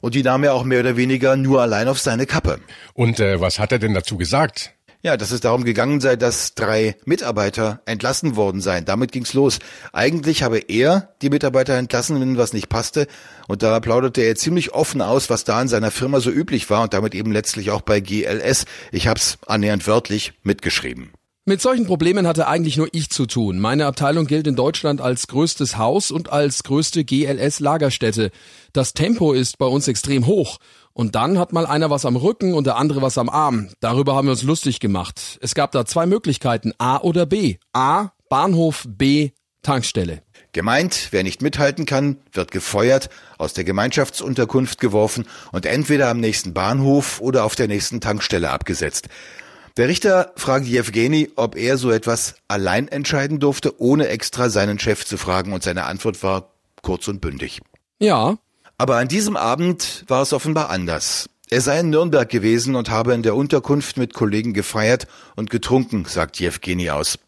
und 0.00 0.14
die 0.14 0.22
nahm 0.22 0.44
er 0.44 0.54
auch 0.54 0.64
mehr 0.64 0.80
oder 0.80 0.96
weniger 0.96 1.36
nur 1.36 1.62
allein 1.62 1.88
auf 1.88 1.98
seine 1.98 2.26
Kappe. 2.26 2.58
Und 2.92 3.20
äh, 3.20 3.40
was 3.40 3.58
hat 3.58 3.72
er 3.72 3.78
denn 3.78 3.94
dazu 3.94 4.18
gesagt? 4.18 4.74
Ja, 5.04 5.16
dass 5.16 5.32
es 5.32 5.40
darum 5.40 5.64
gegangen 5.64 6.00
sei, 6.00 6.14
dass 6.14 6.54
drei 6.54 6.94
Mitarbeiter 7.04 7.82
entlassen 7.86 8.36
worden 8.36 8.60
seien. 8.60 8.84
Damit 8.84 9.10
ging's 9.10 9.32
los. 9.32 9.58
Eigentlich 9.92 10.44
habe 10.44 10.60
er 10.60 11.14
die 11.22 11.30
Mitarbeiter 11.30 11.76
entlassen, 11.76 12.20
wenn 12.20 12.36
was 12.36 12.52
nicht 12.52 12.68
passte. 12.68 13.08
Und 13.48 13.64
da 13.64 13.80
plauderte 13.80 14.20
er 14.20 14.36
ziemlich 14.36 14.74
offen 14.74 15.02
aus, 15.02 15.28
was 15.28 15.42
da 15.42 15.60
in 15.60 15.66
seiner 15.66 15.90
Firma 15.90 16.20
so 16.20 16.30
üblich 16.30 16.70
war 16.70 16.82
und 16.82 16.94
damit 16.94 17.16
eben 17.16 17.32
letztlich 17.32 17.72
auch 17.72 17.80
bei 17.80 17.98
GLS. 17.98 18.64
Ich 18.92 19.08
hab's 19.08 19.38
annähernd 19.46 19.88
wörtlich 19.88 20.34
mitgeschrieben. 20.44 21.10
Mit 21.44 21.60
solchen 21.60 21.86
Problemen 21.86 22.28
hatte 22.28 22.46
eigentlich 22.46 22.76
nur 22.76 22.86
ich 22.92 23.10
zu 23.10 23.26
tun. 23.26 23.58
Meine 23.58 23.86
Abteilung 23.86 24.28
gilt 24.28 24.46
in 24.46 24.54
Deutschland 24.54 25.00
als 25.00 25.26
größtes 25.26 25.76
Haus 25.76 26.12
und 26.12 26.30
als 26.30 26.62
größte 26.62 27.02
GLS-Lagerstätte. 27.02 28.30
Das 28.72 28.92
Tempo 28.94 29.32
ist 29.32 29.58
bei 29.58 29.66
uns 29.66 29.88
extrem 29.88 30.28
hoch. 30.28 30.58
Und 30.92 31.16
dann 31.16 31.40
hat 31.40 31.52
mal 31.52 31.66
einer 31.66 31.90
was 31.90 32.06
am 32.06 32.14
Rücken 32.14 32.54
und 32.54 32.68
der 32.68 32.76
andere 32.76 33.02
was 33.02 33.18
am 33.18 33.28
Arm. 33.28 33.70
Darüber 33.80 34.14
haben 34.14 34.28
wir 34.28 34.32
uns 34.32 34.44
lustig 34.44 34.78
gemacht. 34.78 35.40
Es 35.42 35.56
gab 35.56 35.72
da 35.72 35.84
zwei 35.84 36.06
Möglichkeiten, 36.06 36.74
A 36.78 36.98
oder 36.98 37.26
B. 37.26 37.56
A, 37.72 38.12
Bahnhof, 38.28 38.84
B, 38.86 39.30
Tankstelle. 39.62 40.22
Gemeint, 40.52 41.08
wer 41.10 41.24
nicht 41.24 41.42
mithalten 41.42 41.86
kann, 41.86 42.18
wird 42.32 42.52
gefeuert, 42.52 43.08
aus 43.38 43.52
der 43.52 43.64
Gemeinschaftsunterkunft 43.64 44.78
geworfen 44.78 45.26
und 45.50 45.66
entweder 45.66 46.08
am 46.08 46.20
nächsten 46.20 46.54
Bahnhof 46.54 47.20
oder 47.20 47.44
auf 47.44 47.56
der 47.56 47.66
nächsten 47.66 48.00
Tankstelle 48.00 48.50
abgesetzt. 48.50 49.08
Der 49.78 49.88
Richter 49.88 50.32
fragt 50.36 50.66
Jewgeni, 50.66 51.30
ob 51.36 51.56
er 51.56 51.78
so 51.78 51.90
etwas 51.90 52.34
allein 52.46 52.88
entscheiden 52.88 53.40
durfte, 53.40 53.80
ohne 53.80 54.08
extra 54.08 54.50
seinen 54.50 54.78
Chef 54.78 55.06
zu 55.06 55.16
fragen, 55.16 55.52
und 55.52 55.62
seine 55.62 55.84
Antwort 55.84 56.22
war 56.22 56.50
kurz 56.82 57.08
und 57.08 57.20
bündig. 57.20 57.60
Ja. 57.98 58.36
Aber 58.76 58.96
an 58.96 59.08
diesem 59.08 59.36
Abend 59.36 60.04
war 60.08 60.22
es 60.22 60.32
offenbar 60.32 60.68
anders. 60.68 61.30
Er 61.48 61.60
sei 61.60 61.80
in 61.80 61.90
Nürnberg 61.90 62.28
gewesen 62.28 62.74
und 62.74 62.90
habe 62.90 63.14
in 63.14 63.22
der 63.22 63.36
Unterkunft 63.36 63.96
mit 63.96 64.14
Kollegen 64.14 64.52
gefeiert 64.52 65.06
und 65.36 65.50
getrunken, 65.50 66.04
sagt 66.06 66.38
Jewgeni 66.40 66.90
aus. 66.90 67.18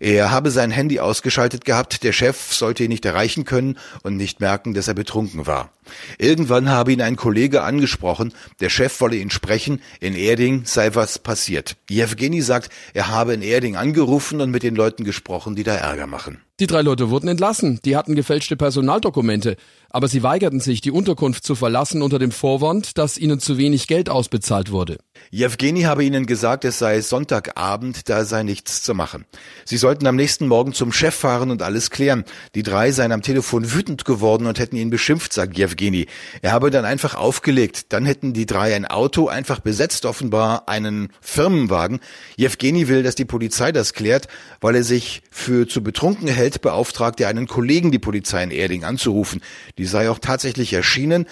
Er 0.00 0.30
habe 0.30 0.50
sein 0.50 0.70
Handy 0.70 1.00
ausgeschaltet 1.00 1.64
gehabt, 1.64 2.04
der 2.04 2.12
Chef 2.12 2.52
sollte 2.52 2.84
ihn 2.84 2.90
nicht 2.90 3.04
erreichen 3.04 3.44
können 3.44 3.78
und 4.02 4.16
nicht 4.16 4.40
merken, 4.40 4.74
dass 4.74 4.88
er 4.88 4.94
betrunken 4.94 5.46
war. 5.46 5.72
Irgendwann 6.18 6.68
habe 6.68 6.92
ihn 6.92 7.02
ein 7.02 7.16
Kollege 7.16 7.62
angesprochen, 7.62 8.32
der 8.60 8.68
Chef 8.68 9.00
wolle 9.00 9.16
ihn 9.16 9.30
sprechen, 9.30 9.80
in 10.00 10.14
Erding 10.14 10.64
sei 10.64 10.94
was 10.94 11.18
passiert. 11.18 11.76
Jewgeni 11.88 12.42
sagt, 12.42 12.70
er 12.94 13.08
habe 13.08 13.34
in 13.34 13.42
Erding 13.42 13.76
angerufen 13.76 14.40
und 14.40 14.50
mit 14.50 14.62
den 14.62 14.76
Leuten 14.76 15.04
gesprochen, 15.04 15.56
die 15.56 15.64
da 15.64 15.74
Ärger 15.74 16.06
machen. 16.06 16.40
Die 16.60 16.66
drei 16.66 16.82
Leute 16.82 17.08
wurden 17.10 17.28
entlassen, 17.28 17.78
die 17.84 17.96
hatten 17.96 18.16
gefälschte 18.16 18.56
Personaldokumente, 18.56 19.56
aber 19.90 20.08
sie 20.08 20.22
weigerten 20.22 20.60
sich, 20.60 20.80
die 20.80 20.90
Unterkunft 20.90 21.44
zu 21.44 21.54
verlassen 21.54 22.02
unter 22.02 22.18
dem 22.18 22.32
Vorwand, 22.32 22.98
dass 22.98 23.16
ihnen 23.16 23.38
zu 23.38 23.58
wenig 23.58 23.86
Geld 23.86 24.10
ausbezahlt 24.10 24.72
wurde. 24.72 24.98
Jewgeni 25.30 25.82
habe 25.82 26.04
ihnen 26.04 26.26
gesagt, 26.26 26.64
es 26.64 26.78
sei 26.78 27.00
Sonntagabend, 27.00 28.08
da 28.08 28.24
sei 28.24 28.42
nichts 28.42 28.82
zu 28.82 28.94
machen. 28.94 29.24
Sie 29.64 29.76
sollten 29.76 30.06
am 30.06 30.16
nächsten 30.16 30.46
Morgen 30.46 30.72
zum 30.72 30.92
Chef 30.92 31.14
fahren 31.14 31.50
und 31.50 31.62
alles 31.62 31.90
klären. 31.90 32.24
Die 32.54 32.62
drei 32.62 32.92
seien 32.92 33.12
am 33.12 33.22
Telefon 33.22 33.72
wütend 33.72 34.04
geworden 34.04 34.46
und 34.46 34.58
hätten 34.58 34.76
ihn 34.76 34.90
beschimpft, 34.90 35.32
sagt 35.32 35.58
Jewgeni. 35.58 36.06
Er 36.42 36.52
habe 36.52 36.70
dann 36.70 36.84
einfach 36.84 37.14
aufgelegt. 37.14 37.92
Dann 37.92 38.06
hätten 38.06 38.32
die 38.32 38.46
drei 38.46 38.74
ein 38.74 38.86
Auto 38.86 39.28
einfach 39.28 39.60
besetzt, 39.60 40.06
offenbar 40.06 40.68
einen 40.68 41.12
Firmenwagen. 41.20 42.00
Jewgeni 42.36 42.88
will, 42.88 43.02
dass 43.02 43.14
die 43.14 43.24
Polizei 43.24 43.72
das 43.72 43.92
klärt, 43.92 44.28
weil 44.60 44.76
er 44.76 44.84
sich 44.84 45.22
für 45.30 45.68
zu 45.68 45.82
betrunken 45.82 46.28
hält, 46.28 46.62
beauftragt 46.62 47.20
er 47.20 47.28
einen 47.28 47.46
Kollegen, 47.46 47.90
die 47.92 47.98
Polizei 47.98 48.42
in 48.42 48.50
Erding 48.50 48.84
anzurufen. 48.84 49.42
Die 49.76 49.86
sei 49.86 50.10
auch 50.10 50.18
tatsächlich 50.18 50.72
erschienen, 50.72 51.26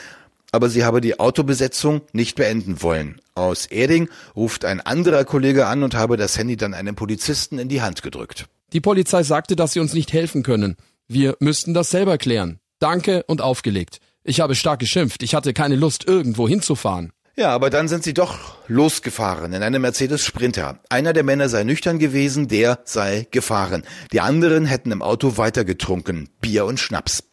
aber 0.57 0.71
sie 0.71 0.85
habe 0.85 1.01
die 1.01 1.21
Autobesetzung 1.21 2.01
nicht 2.13 2.35
beenden 2.35 2.83
wollen. 2.83 3.21
Aus 3.35 3.67
Erding 3.67 4.09
ruft 4.35 4.65
ein 4.65 4.81
anderer 4.81 5.25
Kollege 5.25 5.67
an 5.67 5.83
und 5.83 5.95
habe 5.95 6.17
das 6.17 6.39
Handy 6.39 6.57
dann 6.57 6.75
einem 6.75 6.97
Polizisten 6.97 7.59
in 7.59 7.69
die 7.69 7.83
Hand 7.83 8.03
gedrückt. 8.03 8.47
Die 8.73 8.81
Polizei 8.81 9.23
sagte, 9.23 9.55
dass 9.55 9.73
sie 9.73 9.81
uns 9.81 9.93
nicht 9.93 10.13
helfen 10.13 10.43
können. 10.43 10.77
Wir 11.07 11.37
müssten 11.39 11.75
das 11.75 11.91
selber 11.91 12.19
klären. 12.19 12.59
Danke 12.79 13.23
und 13.27 13.41
aufgelegt. 13.43 14.01
Ich 14.25 14.41
habe 14.41 14.55
stark 14.55 14.81
geschimpft. 14.81 15.23
Ich 15.23 15.35
hatte 15.35 15.53
keine 15.53 15.77
Lust, 15.77 16.09
irgendwo 16.09 16.49
hinzufahren. 16.49 17.13
Ja, 17.37 17.51
aber 17.51 17.69
dann 17.69 17.87
sind 17.87 18.03
sie 18.03 18.15
doch 18.15 18.57
losgefahren 18.67 19.53
in 19.53 19.63
einem 19.63 19.83
Mercedes 19.83 20.25
Sprinter. 20.25 20.81
Einer 20.89 21.13
der 21.13 21.23
Männer 21.23 21.51
sei 21.51 21.65
nüchtern 21.65 21.99
gewesen, 21.99 22.49
der 22.49 22.79
sei 22.85 23.29
gefahren. 23.31 23.83
Die 24.11 24.23
anderen 24.23 24.65
hätten 24.65 24.91
im 24.91 25.03
Auto 25.03 25.37
weitergetrunken. 25.37 26.31
Bier 26.41 26.65
und 26.65 26.81
Schnaps. 26.81 27.25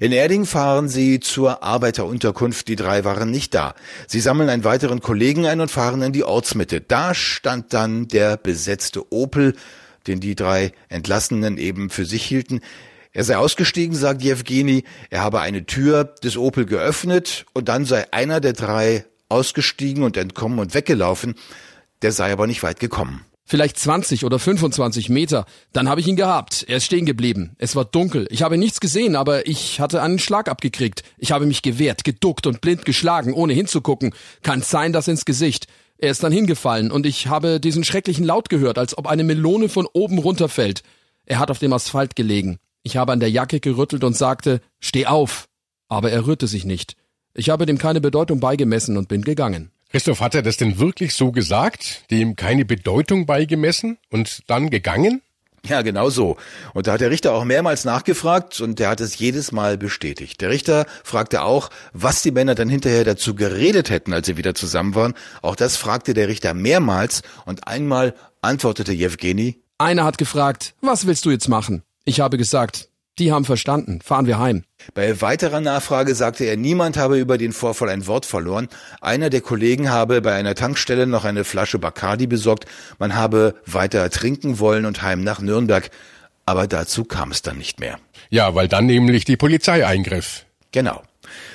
In 0.00 0.12
Erding 0.12 0.46
fahren 0.46 0.88
sie 0.88 1.20
zur 1.20 1.62
Arbeiterunterkunft. 1.62 2.68
Die 2.68 2.76
drei 2.76 3.04
waren 3.04 3.30
nicht 3.30 3.54
da. 3.54 3.74
Sie 4.06 4.20
sammeln 4.20 4.48
einen 4.48 4.64
weiteren 4.64 5.00
Kollegen 5.00 5.46
ein 5.46 5.60
und 5.60 5.70
fahren 5.70 6.02
in 6.02 6.12
die 6.12 6.24
Ortsmitte. 6.24 6.80
Da 6.80 7.14
stand 7.14 7.72
dann 7.72 8.08
der 8.08 8.36
besetzte 8.36 9.12
Opel, 9.12 9.54
den 10.06 10.20
die 10.20 10.34
drei 10.34 10.72
Entlassenen 10.88 11.58
eben 11.58 11.90
für 11.90 12.04
sich 12.04 12.24
hielten. 12.24 12.60
Er 13.12 13.24
sei 13.24 13.36
ausgestiegen, 13.36 13.94
sagt 13.94 14.22
Jewgeni. 14.22 14.84
Er 15.10 15.22
habe 15.22 15.40
eine 15.40 15.66
Tür 15.66 16.04
des 16.04 16.36
Opel 16.36 16.64
geöffnet 16.64 17.44
und 17.52 17.68
dann 17.68 17.84
sei 17.84 18.06
einer 18.12 18.40
der 18.40 18.54
drei 18.54 19.04
ausgestiegen 19.28 20.02
und 20.02 20.16
entkommen 20.16 20.58
und 20.58 20.74
weggelaufen. 20.74 21.34
Der 22.00 22.12
sei 22.12 22.32
aber 22.32 22.46
nicht 22.46 22.62
weit 22.62 22.80
gekommen. 22.80 23.24
Vielleicht 23.52 23.78
20 23.78 24.24
oder 24.24 24.38
25 24.38 25.10
Meter. 25.10 25.44
Dann 25.74 25.86
habe 25.86 26.00
ich 26.00 26.08
ihn 26.08 26.16
gehabt. 26.16 26.64
Er 26.68 26.78
ist 26.78 26.86
stehen 26.86 27.04
geblieben. 27.04 27.54
Es 27.58 27.76
war 27.76 27.84
dunkel. 27.84 28.26
Ich 28.30 28.42
habe 28.42 28.56
nichts 28.56 28.80
gesehen, 28.80 29.14
aber 29.14 29.46
ich 29.46 29.78
hatte 29.78 30.00
einen 30.00 30.18
Schlag 30.18 30.48
abgekriegt. 30.48 31.02
Ich 31.18 31.32
habe 31.32 31.44
mich 31.44 31.60
gewehrt, 31.60 32.02
geduckt 32.02 32.46
und 32.46 32.62
blind 32.62 32.86
geschlagen, 32.86 33.34
ohne 33.34 33.52
hinzugucken. 33.52 34.14
Kann 34.42 34.62
sein, 34.62 34.94
dass 34.94 35.06
ins 35.06 35.26
Gesicht. 35.26 35.66
Er 35.98 36.12
ist 36.12 36.24
dann 36.24 36.32
hingefallen 36.32 36.90
und 36.90 37.04
ich 37.04 37.26
habe 37.26 37.60
diesen 37.60 37.84
schrecklichen 37.84 38.24
Laut 38.24 38.48
gehört, 38.48 38.78
als 38.78 38.96
ob 38.96 39.06
eine 39.06 39.22
Melone 39.22 39.68
von 39.68 39.86
oben 39.92 40.16
runterfällt. 40.16 40.82
Er 41.26 41.38
hat 41.38 41.50
auf 41.50 41.58
dem 41.58 41.74
Asphalt 41.74 42.16
gelegen. 42.16 42.56
Ich 42.82 42.96
habe 42.96 43.12
an 43.12 43.20
der 43.20 43.30
Jacke 43.30 43.60
gerüttelt 43.60 44.02
und 44.02 44.16
sagte, 44.16 44.62
steh 44.80 45.04
auf. 45.04 45.46
Aber 45.88 46.10
er 46.10 46.26
rührte 46.26 46.46
sich 46.46 46.64
nicht. 46.64 46.96
Ich 47.34 47.50
habe 47.50 47.66
dem 47.66 47.76
keine 47.76 48.00
Bedeutung 48.00 48.40
beigemessen 48.40 48.96
und 48.96 49.08
bin 49.08 49.20
gegangen. 49.20 49.72
Christoph, 49.92 50.22
hat 50.22 50.34
er 50.34 50.40
das 50.40 50.56
denn 50.56 50.78
wirklich 50.78 51.12
so 51.12 51.32
gesagt, 51.32 52.10
dem 52.10 52.34
keine 52.34 52.64
Bedeutung 52.64 53.26
beigemessen 53.26 53.98
und 54.08 54.40
dann 54.46 54.70
gegangen? 54.70 55.20
Ja, 55.66 55.82
genau 55.82 56.08
so. 56.08 56.38
Und 56.72 56.86
da 56.86 56.92
hat 56.92 57.02
der 57.02 57.10
Richter 57.10 57.34
auch 57.34 57.44
mehrmals 57.44 57.84
nachgefragt 57.84 58.62
und 58.62 58.78
der 58.78 58.88
hat 58.88 59.02
es 59.02 59.18
jedes 59.18 59.52
Mal 59.52 59.76
bestätigt. 59.76 60.40
Der 60.40 60.48
Richter 60.48 60.86
fragte 61.04 61.42
auch, 61.42 61.68
was 61.92 62.22
die 62.22 62.30
Männer 62.30 62.54
dann 62.54 62.70
hinterher 62.70 63.04
dazu 63.04 63.34
geredet 63.34 63.90
hätten, 63.90 64.14
als 64.14 64.26
sie 64.26 64.38
wieder 64.38 64.54
zusammen 64.54 64.94
waren. 64.94 65.12
Auch 65.42 65.56
das 65.56 65.76
fragte 65.76 66.14
der 66.14 66.26
Richter 66.26 66.54
mehrmals 66.54 67.20
und 67.44 67.68
einmal 67.68 68.14
antwortete 68.40 68.94
Jewgeni. 68.94 69.60
Einer 69.76 70.04
hat 70.04 70.16
gefragt, 70.16 70.72
was 70.80 71.06
willst 71.06 71.26
du 71.26 71.30
jetzt 71.30 71.50
machen? 71.50 71.82
Ich 72.06 72.20
habe 72.20 72.38
gesagt, 72.38 72.88
die 73.18 73.32
haben 73.32 73.44
verstanden. 73.44 74.00
Fahren 74.02 74.26
wir 74.26 74.38
heim. 74.38 74.64
Bei 74.94 75.20
weiterer 75.20 75.60
Nachfrage 75.60 76.14
sagte 76.14 76.44
er, 76.44 76.56
niemand 76.56 76.96
habe 76.96 77.18
über 77.18 77.38
den 77.38 77.52
Vorfall 77.52 77.90
ein 77.90 78.06
Wort 78.06 78.26
verloren. 78.26 78.68
Einer 79.00 79.30
der 79.30 79.40
Kollegen 79.40 79.90
habe 79.90 80.20
bei 80.22 80.34
einer 80.34 80.54
Tankstelle 80.54 81.06
noch 81.06 81.24
eine 81.24 81.44
Flasche 81.44 81.78
Bacardi 81.78 82.26
besorgt. 82.26 82.66
Man 82.98 83.14
habe 83.14 83.54
weiter 83.66 84.08
trinken 84.10 84.58
wollen 84.58 84.86
und 84.86 85.02
heim 85.02 85.22
nach 85.22 85.40
Nürnberg. 85.40 85.90
Aber 86.46 86.66
dazu 86.66 87.04
kam 87.04 87.30
es 87.30 87.42
dann 87.42 87.58
nicht 87.58 87.80
mehr. 87.80 87.98
Ja, 88.30 88.54
weil 88.54 88.68
dann 88.68 88.86
nämlich 88.86 89.24
die 89.24 89.36
Polizei 89.36 89.86
eingriff. 89.86 90.44
Genau. 90.72 91.02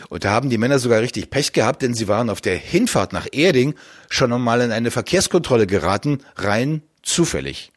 Und 0.10 0.24
da 0.24 0.32
haben 0.32 0.50
die 0.50 0.58
Männer 0.58 0.80
sogar 0.80 1.02
richtig 1.02 1.30
Pech 1.30 1.52
gehabt, 1.52 1.82
denn 1.82 1.94
sie 1.94 2.08
waren 2.08 2.30
auf 2.30 2.40
der 2.40 2.56
Hinfahrt 2.56 3.14
nach 3.14 3.28
Erding 3.32 3.76
schon 4.10 4.32
einmal 4.32 4.62
in 4.62 4.72
eine 4.72 4.92
Verkehrskontrolle 4.92 5.68
geraten, 5.68 6.20
rein 6.36 6.82
zufällig. 7.04 7.72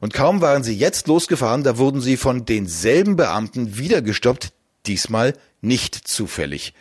Und 0.00 0.14
kaum 0.14 0.40
waren 0.40 0.62
sie 0.62 0.76
jetzt 0.76 1.06
losgefahren, 1.08 1.62
da 1.62 1.78
wurden 1.78 2.00
sie 2.00 2.16
von 2.16 2.44
denselben 2.44 3.16
Beamten 3.16 3.78
wieder 3.78 4.02
gestoppt, 4.02 4.52
Diesmal 4.86 5.34
nicht 5.62 5.94
zufällig. 6.06 6.72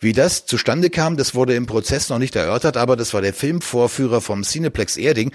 Wie 0.00 0.12
das 0.12 0.46
zustande 0.46 0.90
kam, 0.90 1.16
das 1.16 1.34
wurde 1.34 1.54
im 1.54 1.66
Prozess 1.66 2.08
noch 2.08 2.18
nicht 2.18 2.34
erörtert, 2.34 2.76
aber 2.76 2.96
das 2.96 3.14
war 3.14 3.22
der 3.22 3.34
Filmvorführer 3.34 4.20
vom 4.20 4.42
Cineplex 4.42 4.96
Erding. 4.96 5.32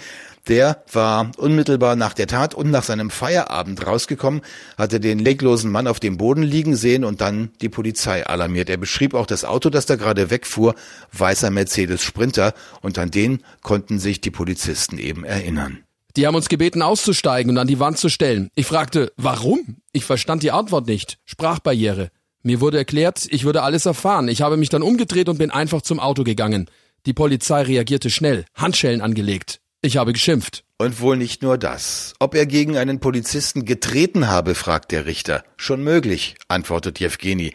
Der 0.48 0.84
war 0.91 1.32
unmittelbar 1.38 1.96
nach 1.96 2.13
der 2.13 2.27
Tat 2.27 2.53
und 2.53 2.70
nach 2.70 2.84
seinem 2.84 3.10
Feierabend 3.10 3.86
rausgekommen, 3.86 4.41
hatte 4.77 5.00
den 5.00 5.20
leglosen 5.20 5.72
Mann 5.72 5.88
auf 5.88 6.00
dem 6.00 6.17
Boden 6.17 6.44
liegen 6.44 6.75
sehen 6.75 7.06
und 7.06 7.22
dann 7.22 7.51
die 7.62 7.70
Polizei 7.70 8.25
alarmiert. 8.25 8.70
Er 8.70 8.77
beschrieb 8.77 9.13
auch 9.13 9.25
das 9.25 9.46
Auto, 9.46 9.70
das 9.70 9.86
da 9.86 9.96
gerade 9.96 10.29
wegfuhr, 10.29 10.75
weißer 11.13 11.50
Mercedes 11.50 12.01
Sprinter, 12.01 12.53
und 12.82 12.98
an 12.98 13.12
den 13.12 13.41
konnten 13.62 14.00
sich 14.00 14.20
die 14.20 14.32
Polizisten 14.32 14.98
eben 14.98 15.24
erinnern. 15.24 15.87
Die 16.17 16.25
haben 16.25 16.33
uns 16.33 16.50
gebeten 16.50 16.81
auszusteigen 16.81 17.51
und 17.51 17.59
an 17.59 17.67
die 17.67 17.79
Wand 17.79 18.00
zu 18.00 18.09
stellen. 18.09 18.50
Ich 18.55 18.65
fragte, 18.65 19.13
warum? 19.17 19.77
Ich 19.93 20.03
verstand 20.03 20.41
die 20.41 20.50
Antwort 20.50 20.88
nicht. 20.88 21.19
Sprachbarriere. 21.25 22.09
Mir 22.41 22.59
wurde 22.59 22.79
erklärt, 22.79 23.27
ich 23.29 23.43
würde 23.43 23.62
alles 23.62 23.86
erfahren. 23.86 24.27
Ich 24.27 24.41
habe 24.41 24.57
mich 24.57 24.69
dann 24.69 24.81
umgedreht 24.81 25.29
und 25.29 25.38
bin 25.38 25.51
einfach 25.51 25.83
zum 25.83 26.00
Auto 26.00 26.24
gegangen. 26.24 26.71
Die 27.05 27.13
Polizei 27.13 27.62
reagierte 27.62 28.09
schnell, 28.09 28.45
Handschellen 28.55 29.01
angelegt. 29.01 29.62
Ich 29.83 29.97
habe 29.97 30.12
geschimpft. 30.12 30.63
Und 30.79 31.00
wohl 31.01 31.17
nicht 31.17 31.43
nur 31.43 31.59
das. 31.59 32.15
Ob 32.19 32.33
er 32.33 32.47
gegen 32.47 32.77
einen 32.77 33.00
Polizisten 33.00 33.65
getreten 33.65 34.27
habe, 34.27 34.55
fragt 34.55 34.91
der 34.91 35.05
Richter. 35.05 35.43
Schon 35.55 35.83
möglich, 35.83 36.36
antwortet 36.47 37.00
Jewgeni. 37.00 37.53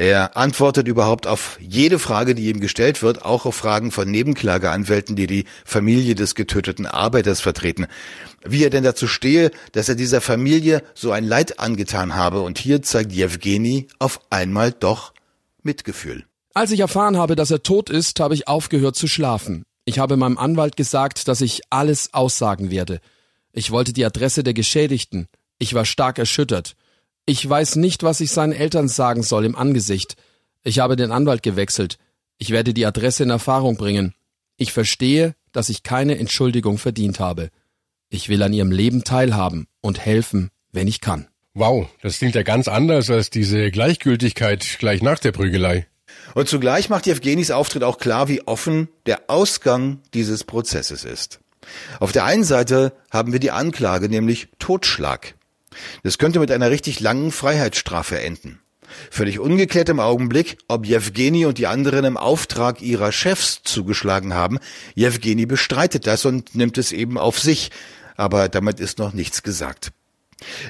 Er 0.00 0.34
antwortet 0.34 0.88
überhaupt 0.88 1.26
auf 1.26 1.58
jede 1.60 1.98
Frage, 1.98 2.34
die 2.34 2.48
ihm 2.48 2.60
gestellt 2.60 3.02
wird, 3.02 3.22
auch 3.22 3.44
auf 3.44 3.54
Fragen 3.54 3.90
von 3.90 4.10
Nebenklageanwälten, 4.10 5.14
die 5.14 5.26
die 5.26 5.44
Familie 5.62 6.14
des 6.14 6.34
getöteten 6.34 6.86
Arbeiters 6.86 7.42
vertreten. 7.42 7.86
Wie 8.42 8.64
er 8.64 8.70
denn 8.70 8.82
dazu 8.82 9.06
stehe, 9.06 9.50
dass 9.72 9.90
er 9.90 9.96
dieser 9.96 10.22
Familie 10.22 10.82
so 10.94 11.12
ein 11.12 11.24
Leid 11.24 11.60
angetan 11.60 12.14
habe. 12.14 12.40
Und 12.40 12.56
hier 12.58 12.80
zeigt 12.80 13.12
Jewgeni 13.12 13.88
auf 13.98 14.22
einmal 14.30 14.72
doch 14.72 15.12
Mitgefühl. 15.62 16.24
Als 16.54 16.70
ich 16.70 16.80
erfahren 16.80 17.18
habe, 17.18 17.36
dass 17.36 17.50
er 17.50 17.62
tot 17.62 17.90
ist, 17.90 18.20
habe 18.20 18.32
ich 18.32 18.48
aufgehört 18.48 18.96
zu 18.96 19.06
schlafen. 19.06 19.64
Ich 19.84 19.98
habe 19.98 20.16
meinem 20.16 20.38
Anwalt 20.38 20.78
gesagt, 20.78 21.28
dass 21.28 21.42
ich 21.42 21.60
alles 21.68 22.14
aussagen 22.14 22.70
werde. 22.70 23.00
Ich 23.52 23.70
wollte 23.70 23.92
die 23.92 24.06
Adresse 24.06 24.44
der 24.44 24.54
Geschädigten. 24.54 25.28
Ich 25.58 25.74
war 25.74 25.84
stark 25.84 26.18
erschüttert. 26.18 26.74
Ich 27.30 27.48
weiß 27.48 27.76
nicht, 27.76 28.02
was 28.02 28.20
ich 28.20 28.32
seinen 28.32 28.52
Eltern 28.52 28.88
sagen 28.88 29.22
soll 29.22 29.44
im 29.44 29.54
Angesicht. 29.54 30.16
Ich 30.64 30.80
habe 30.80 30.96
den 30.96 31.12
Anwalt 31.12 31.44
gewechselt. 31.44 31.96
Ich 32.38 32.50
werde 32.50 32.74
die 32.74 32.84
Adresse 32.84 33.22
in 33.22 33.30
Erfahrung 33.30 33.76
bringen. 33.76 34.14
Ich 34.56 34.72
verstehe, 34.72 35.36
dass 35.52 35.68
ich 35.68 35.84
keine 35.84 36.18
Entschuldigung 36.18 36.76
verdient 36.76 37.20
habe. 37.20 37.50
Ich 38.08 38.28
will 38.28 38.42
an 38.42 38.52
ihrem 38.52 38.72
Leben 38.72 39.04
teilhaben 39.04 39.68
und 39.80 40.00
helfen, 40.00 40.50
wenn 40.72 40.88
ich 40.88 41.00
kann. 41.00 41.28
Wow, 41.54 41.86
das 42.02 42.18
klingt 42.18 42.34
ja 42.34 42.42
ganz 42.42 42.66
anders 42.66 43.08
als 43.10 43.30
diese 43.30 43.70
Gleichgültigkeit 43.70 44.78
gleich 44.80 45.00
nach 45.00 45.20
der 45.20 45.30
Prügelei. 45.30 45.86
Und 46.34 46.48
zugleich 46.48 46.88
macht 46.88 47.06
Jewgenis 47.06 47.52
Auftritt 47.52 47.84
auch 47.84 47.98
klar, 47.98 48.26
wie 48.26 48.42
offen 48.42 48.88
der 49.06 49.30
Ausgang 49.30 50.00
dieses 50.14 50.42
Prozesses 50.42 51.04
ist. 51.04 51.38
Auf 52.00 52.10
der 52.10 52.24
einen 52.24 52.42
Seite 52.42 52.92
haben 53.08 53.32
wir 53.32 53.38
die 53.38 53.52
Anklage, 53.52 54.08
nämlich 54.08 54.48
Totschlag. 54.58 55.36
Das 56.02 56.18
könnte 56.18 56.40
mit 56.40 56.50
einer 56.50 56.70
richtig 56.70 57.00
langen 57.00 57.32
Freiheitsstrafe 57.32 58.20
enden. 58.20 58.60
Völlig 59.10 59.38
ungeklärt 59.38 59.88
im 59.88 60.00
Augenblick, 60.00 60.58
ob 60.68 60.86
Jewgeni 60.86 61.46
und 61.46 61.58
die 61.58 61.66
anderen 61.66 62.04
im 62.04 62.16
Auftrag 62.16 62.82
ihrer 62.82 63.12
Chefs 63.12 63.62
zugeschlagen 63.62 64.34
haben. 64.34 64.58
Jewgeni 64.94 65.46
bestreitet 65.46 66.06
das 66.06 66.24
und 66.24 66.54
nimmt 66.54 66.78
es 66.78 66.92
eben 66.92 67.18
auf 67.18 67.38
sich. 67.38 67.70
Aber 68.16 68.48
damit 68.48 68.80
ist 68.80 68.98
noch 68.98 69.12
nichts 69.12 69.42
gesagt. 69.42 69.92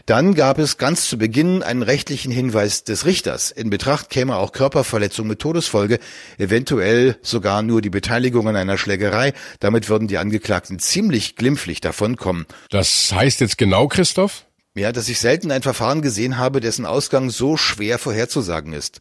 Dann 0.06 0.34
gab 0.34 0.58
es 0.58 0.78
ganz 0.78 1.08
zu 1.08 1.16
Beginn 1.16 1.62
einen 1.62 1.82
rechtlichen 1.82 2.32
Hinweis 2.32 2.84
des 2.84 3.04
Richters. 3.04 3.50
In 3.50 3.70
Betracht 3.70 4.10
käme 4.10 4.36
auch 4.36 4.52
Körperverletzung 4.52 5.26
mit 5.26 5.38
Todesfolge, 5.38 6.00
eventuell 6.38 7.16
sogar 7.22 7.62
nur 7.62 7.80
die 7.80 7.90
Beteiligung 7.90 8.48
an 8.48 8.56
einer 8.56 8.78
Schlägerei. 8.78 9.32
Damit 9.60 9.88
würden 9.88 10.08
die 10.08 10.18
Angeklagten 10.18 10.80
ziemlich 10.80 11.36
glimpflich 11.36 11.80
davonkommen. 11.80 12.46
Das 12.70 13.12
heißt 13.12 13.40
jetzt 13.40 13.58
genau, 13.58 13.86
Christoph? 13.86 14.44
Ja, 14.74 14.92
dass 14.92 15.08
ich 15.08 15.18
selten 15.18 15.50
ein 15.50 15.62
Verfahren 15.62 16.00
gesehen 16.00 16.38
habe, 16.38 16.60
dessen 16.60 16.86
Ausgang 16.86 17.30
so 17.30 17.56
schwer 17.56 17.98
vorherzusagen 17.98 18.72
ist 18.72 19.00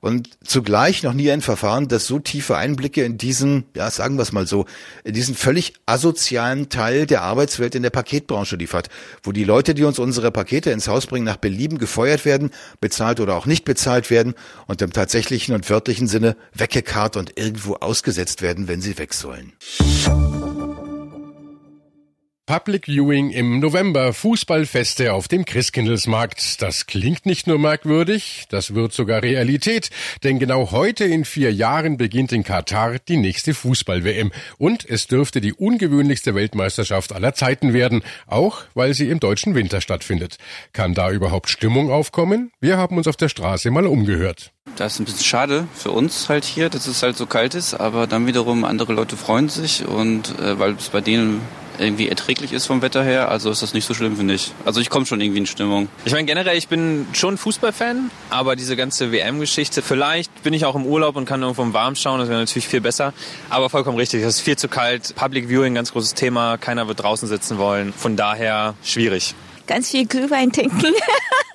und 0.00 0.30
zugleich 0.44 1.02
noch 1.02 1.12
nie 1.12 1.30
ein 1.30 1.40
Verfahren, 1.40 1.88
das 1.88 2.06
so 2.06 2.18
tiefe 2.18 2.56
Einblicke 2.56 3.04
in 3.04 3.18
diesen, 3.18 3.64
ja, 3.74 3.90
sagen 3.90 4.16
wir 4.16 4.22
es 4.22 4.32
mal 4.32 4.46
so, 4.46 4.66
in 5.04 5.14
diesen 5.14 5.34
völlig 5.34 5.74
asozialen 5.86 6.68
Teil 6.68 7.06
der 7.06 7.22
Arbeitswelt 7.22 7.74
in 7.74 7.82
der 7.82 7.90
Paketbranche 7.90 8.56
liefert, 8.56 8.88
wo 9.22 9.32
die 9.32 9.44
Leute, 9.44 9.74
die 9.74 9.84
uns 9.84 9.98
unsere 9.98 10.30
Pakete 10.30 10.70
ins 10.70 10.88
Haus 10.88 11.06
bringen, 11.06 11.24
nach 11.24 11.36
Belieben 11.36 11.78
gefeuert 11.78 12.24
werden, 12.24 12.50
bezahlt 12.80 13.20
oder 13.20 13.36
auch 13.36 13.46
nicht 13.46 13.64
bezahlt 13.64 14.10
werden 14.10 14.34
und 14.66 14.82
im 14.82 14.92
tatsächlichen 14.92 15.54
und 15.54 15.68
wörtlichen 15.68 16.06
Sinne 16.06 16.36
weggekarrt 16.54 17.16
und 17.16 17.38
irgendwo 17.38 17.74
ausgesetzt 17.74 18.42
werden, 18.42 18.68
wenn 18.68 18.80
sie 18.80 18.98
weg 18.98 19.14
sollen. 19.14 19.52
Public 22.48 22.86
Viewing 22.86 23.28
im 23.28 23.60
November, 23.60 24.14
Fußballfeste 24.14 25.12
auf 25.12 25.28
dem 25.28 25.44
Christkindlesmarkt. 25.44 26.62
Das 26.62 26.86
klingt 26.86 27.26
nicht 27.26 27.46
nur 27.46 27.58
merkwürdig, 27.58 28.46
das 28.48 28.74
wird 28.74 28.94
sogar 28.94 29.22
Realität, 29.22 29.90
denn 30.24 30.38
genau 30.38 30.70
heute 30.70 31.04
in 31.04 31.26
vier 31.26 31.52
Jahren 31.52 31.98
beginnt 31.98 32.32
in 32.32 32.44
Katar 32.44 33.00
die 33.06 33.18
nächste 33.18 33.52
Fußball-WM 33.52 34.32
und 34.56 34.88
es 34.88 35.08
dürfte 35.08 35.42
die 35.42 35.52
ungewöhnlichste 35.52 36.34
Weltmeisterschaft 36.34 37.12
aller 37.12 37.34
Zeiten 37.34 37.74
werden, 37.74 38.02
auch 38.26 38.62
weil 38.72 38.94
sie 38.94 39.10
im 39.10 39.20
deutschen 39.20 39.54
Winter 39.54 39.82
stattfindet. 39.82 40.38
Kann 40.72 40.94
da 40.94 41.10
überhaupt 41.10 41.50
Stimmung 41.50 41.90
aufkommen? 41.90 42.50
Wir 42.62 42.78
haben 42.78 42.96
uns 42.96 43.08
auf 43.08 43.18
der 43.18 43.28
Straße 43.28 43.70
mal 43.70 43.86
umgehört. 43.86 44.52
Das 44.76 44.94
ist 44.94 45.00
ein 45.00 45.04
bisschen 45.04 45.24
schade 45.24 45.68
für 45.74 45.90
uns 45.90 46.30
halt 46.30 46.46
hier, 46.46 46.70
dass 46.70 46.86
es 46.86 47.02
halt 47.02 47.18
so 47.18 47.26
kalt 47.26 47.54
ist, 47.54 47.74
aber 47.74 48.06
dann 48.06 48.26
wiederum 48.26 48.64
andere 48.64 48.94
Leute 48.94 49.18
freuen 49.18 49.50
sich 49.50 49.86
und 49.86 50.38
äh, 50.38 50.58
weil 50.58 50.76
es 50.76 50.88
bei 50.88 51.02
denen 51.02 51.42
irgendwie 51.78 52.08
erträglich 52.08 52.52
ist 52.52 52.66
vom 52.66 52.82
Wetter 52.82 53.02
her. 53.02 53.30
Also 53.30 53.50
ist 53.50 53.62
das 53.62 53.74
nicht 53.74 53.84
so 53.84 53.94
schlimm, 53.94 54.16
finde 54.16 54.34
ich. 54.34 54.52
Also 54.64 54.80
ich 54.80 54.90
komme 54.90 55.06
schon 55.06 55.20
irgendwie 55.20 55.38
in 55.38 55.46
Stimmung. 55.46 55.88
Ich 56.04 56.12
meine, 56.12 56.26
generell, 56.26 56.56
ich 56.56 56.68
bin 56.68 57.06
schon 57.12 57.38
Fußballfan, 57.38 58.10
aber 58.30 58.56
diese 58.56 58.76
ganze 58.76 59.12
WM-Geschichte, 59.12 59.82
vielleicht 59.82 60.42
bin 60.42 60.54
ich 60.54 60.64
auch 60.64 60.74
im 60.74 60.86
Urlaub 60.86 61.16
und 61.16 61.24
kann 61.24 61.42
irgendwo 61.42 61.62
im 61.62 61.72
Warm 61.72 61.96
schauen, 61.96 62.20
das 62.20 62.28
wäre 62.28 62.40
natürlich 62.40 62.68
viel 62.68 62.80
besser. 62.80 63.12
Aber 63.50 63.70
vollkommen 63.70 63.98
richtig, 63.98 64.22
es 64.22 64.36
ist 64.36 64.40
viel 64.40 64.56
zu 64.56 64.68
kalt. 64.68 65.14
Public 65.14 65.48
Viewing, 65.48 65.74
ganz 65.74 65.92
großes 65.92 66.14
Thema. 66.14 66.56
Keiner 66.58 66.88
wird 66.88 67.02
draußen 67.02 67.28
sitzen 67.28 67.58
wollen. 67.58 67.92
Von 67.92 68.16
daher 68.16 68.74
schwierig. 68.82 69.34
Ganz 69.66 69.90
viel 69.90 70.06
Glühwein 70.06 70.50
trinken. 70.50 70.94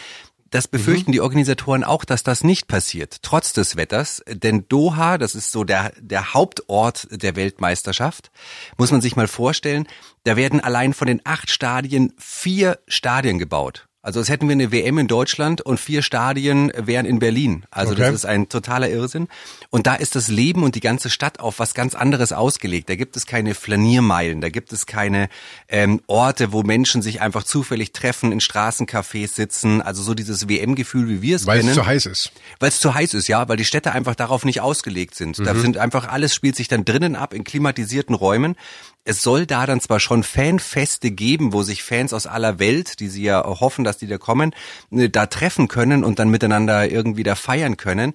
Das 0.53 0.69
befürchten 0.69 1.13
die 1.13 1.23
Organisatoren 1.23 1.83
auch, 1.83 2.05
dass 2.05 2.25
das 2.25 2.45
nicht 2.45 2.69
passiert, 2.69 3.23
trotz 3.23 3.55
des 3.55 3.77
Wetters. 3.77 4.23
Denn 4.29 4.69
Doha, 4.69 5.17
das 5.17 5.35
ist 5.35 5.51
so 5.51 5.65
der, 5.65 5.95
der 5.99 6.35
Hauptort 6.35 7.09
der 7.11 7.37
Weltmeisterschaft, 7.37 8.31
muss 8.77 8.93
man 8.93 9.01
sich 9.01 9.17
mal 9.17 9.29
vorstellen, 9.29 9.89
da 10.25 10.37
werden 10.37 10.61
allein 10.61 10.93
von 10.93 11.07
den 11.07 11.23
acht 11.25 11.51
Stadien 11.51 12.13
vier 12.19 12.79
Stadien 12.87 13.39
gebaut. 13.39 13.89
Also 14.05 14.19
als 14.19 14.29
hätten 14.29 14.49
wir 14.49 14.53
eine 14.55 14.73
WM 14.73 14.99
in 14.99 15.07
Deutschland 15.07 15.61
und 15.61 15.79
vier 15.79 16.03
Stadien 16.03 16.73
wären 16.77 17.07
in 17.07 17.21
Berlin. 17.21 17.65
Also 17.71 17.93
Okay. 17.93 18.01
das 18.03 18.15
ist 18.15 18.27
ein 18.27 18.49
totaler 18.49 18.91
Irrsinn. 18.91 19.29
Und 19.71 19.87
da 19.87 19.95
ist 19.95 20.17
das 20.17 20.27
Leben 20.27 20.65
und 20.65 20.75
die 20.75 20.81
ganze 20.81 21.09
Stadt 21.09 21.39
auf 21.39 21.61
was 21.61 21.73
ganz 21.73 21.95
anderes 21.95 22.33
ausgelegt. 22.33 22.89
Da 22.91 22.97
gibt 22.97 23.17
es 23.17 23.27
keine 23.27 23.55
Flaniermeilen, 23.55 24.41
da 24.41 24.49
gibt 24.49 24.73
es 24.73 24.87
keine 24.87 25.29
ähm, 25.69 26.01
Orte, 26.09 26.53
wo 26.53 26.65
Menschen 26.65 27.01
sich 27.01 27.21
einfach 27.21 27.45
zufällig 27.45 27.93
treffen, 27.93 28.33
in 28.33 28.41
Straßencafés 28.41 29.35
sitzen. 29.35 29.81
Also 29.81 30.03
so 30.03 30.15
dieses 30.15 30.49
WM-Gefühl, 30.49 31.09
wie 31.09 31.23
wir 31.23 31.37
es 31.37 31.47
Weil 31.47 31.59
kennen. 31.59 31.69
es 31.71 31.75
zu 31.77 31.87
heiß 31.87 32.07
ist. 32.07 32.33
Weil 32.59 32.71
es 32.71 32.81
zu 32.81 32.95
heiß 32.95 33.15
ist, 33.15 33.29
ja, 33.29 33.49
weil 33.49 33.57
die 33.57 33.65
Städte 33.65 33.93
einfach 33.93 34.17
darauf 34.17 34.45
nicht 34.45 34.61
ausgelegt 34.61 35.15
sind. 35.15 35.39
Da 35.39 35.55
Mhm. 35.55 35.61
sind 35.61 35.79
einfach 35.79 36.09
alles 36.09 36.35
spielt 36.35 36.57
sich 36.57 36.67
dann 36.67 36.85
drinnen 36.85 37.15
ab 37.15 37.33
in 37.35 37.45
klimatisierten 37.45 38.17
Räumen. 38.17 38.57
Es 39.05 39.23
soll 39.23 39.47
da 39.47 39.67
dann 39.67 39.81
zwar 39.81 39.99
schon 39.99 40.23
Fanfeste 40.23 41.11
geben, 41.11 41.53
wo 41.53 41.65
sich 41.65 41.83
Fans 41.83 42.13
aus 42.13 42.29
aller 42.29 42.61
Welt, 42.61 43.01
die 43.01 43.09
sie 43.09 43.25
ja 43.25 43.45
hoffen, 43.45 43.83
dass 43.83 43.99
die 43.99 44.07
da 44.07 44.17
kommen, 44.17 44.55
äh, 44.93 45.09
da 45.09 45.27
treffen 45.27 45.67
können 45.67 46.05
und 46.05 46.21
dann 46.21 46.31
miteinander 46.31 46.89
irgendwie 46.89 47.25
da 47.25 47.35
feiern 47.35 47.77
können. 47.77 48.15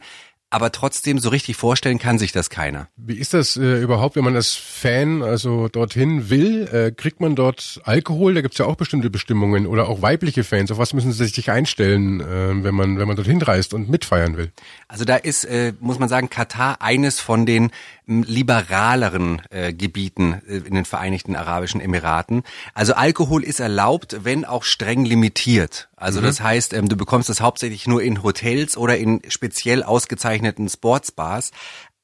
Aber 0.50 0.72
trotzdem 0.72 1.20
so 1.20 1.28
richtig 1.28 1.58
vorstellen 1.58 2.00
kann 2.00 2.18
sich 2.18 2.32
das 2.32 2.50
keiner. 2.50 2.88
Wie 2.96 3.16
ist 3.16 3.34
das 3.34 3.58
äh, 3.58 3.82
überhaupt, 3.82 4.16
wenn 4.16 4.24
man 4.24 4.36
als 4.36 4.54
Fan 4.54 5.22
also 5.22 5.68
dorthin 5.68 6.30
will? 6.30 6.70
Äh, 6.72 6.92
kriegt 6.92 7.20
man 7.20 7.36
dort 7.36 7.82
Alkohol? 7.84 8.34
Da 8.34 8.42
gibt's 8.42 8.58
ja 8.58 8.66
auch 8.66 8.76
bestimmte 8.76 9.10
Bestimmungen 9.10 9.68
oder 9.68 9.90
auch 9.90 10.02
weibliche 10.02 10.46
Fans. 10.46 10.72
Auf 10.72 10.78
was 10.78 10.94
müssen 10.94 11.12
sie 11.12 11.26
sich 11.26 11.52
einstellen, 11.52 12.22
äh, 12.22 12.64
wenn 12.64 12.76
man 12.76 12.98
wenn 12.98 13.08
man 13.08 13.18
dorthin 13.18 13.42
reist 13.42 13.74
und 13.74 13.90
mitfeiern 13.90 14.38
will? 14.38 14.52
Also 14.88 15.04
da 15.04 15.18
ist, 15.18 15.44
äh, 15.44 15.74
muss 15.82 16.00
man 16.00 16.08
sagen, 16.08 16.30
Katar 16.30 16.82
eines 16.82 17.20
von 17.20 17.46
den 17.46 17.72
liberaleren 18.06 19.42
äh, 19.50 19.74
Gebieten 19.74 20.42
äh, 20.48 20.58
in 20.60 20.76
den 20.76 20.86
Vereinigten 20.86 21.36
Arabischen 21.36 21.82
Emiraten. 21.82 22.44
Also 22.74 22.94
Alkohol 22.94 23.44
ist 23.44 23.60
erlaubt, 23.60 24.20
wenn 24.24 24.46
auch 24.46 24.64
streng 24.64 25.04
limitiert. 25.04 25.90
Also 25.98 26.22
Mhm. 26.22 26.26
das 26.26 26.40
heißt, 26.42 26.74
ähm, 26.74 26.88
du 26.88 26.96
bekommst 26.96 27.30
es 27.30 27.42
hauptsächlich 27.42 27.86
nur 27.88 28.02
in 28.02 28.24
Hotels 28.24 28.78
oder 28.78 28.98
in 28.98 29.22
speziell 29.28 29.84
ausgezeichneten 29.84 30.37
Sportsbars. 30.69 31.52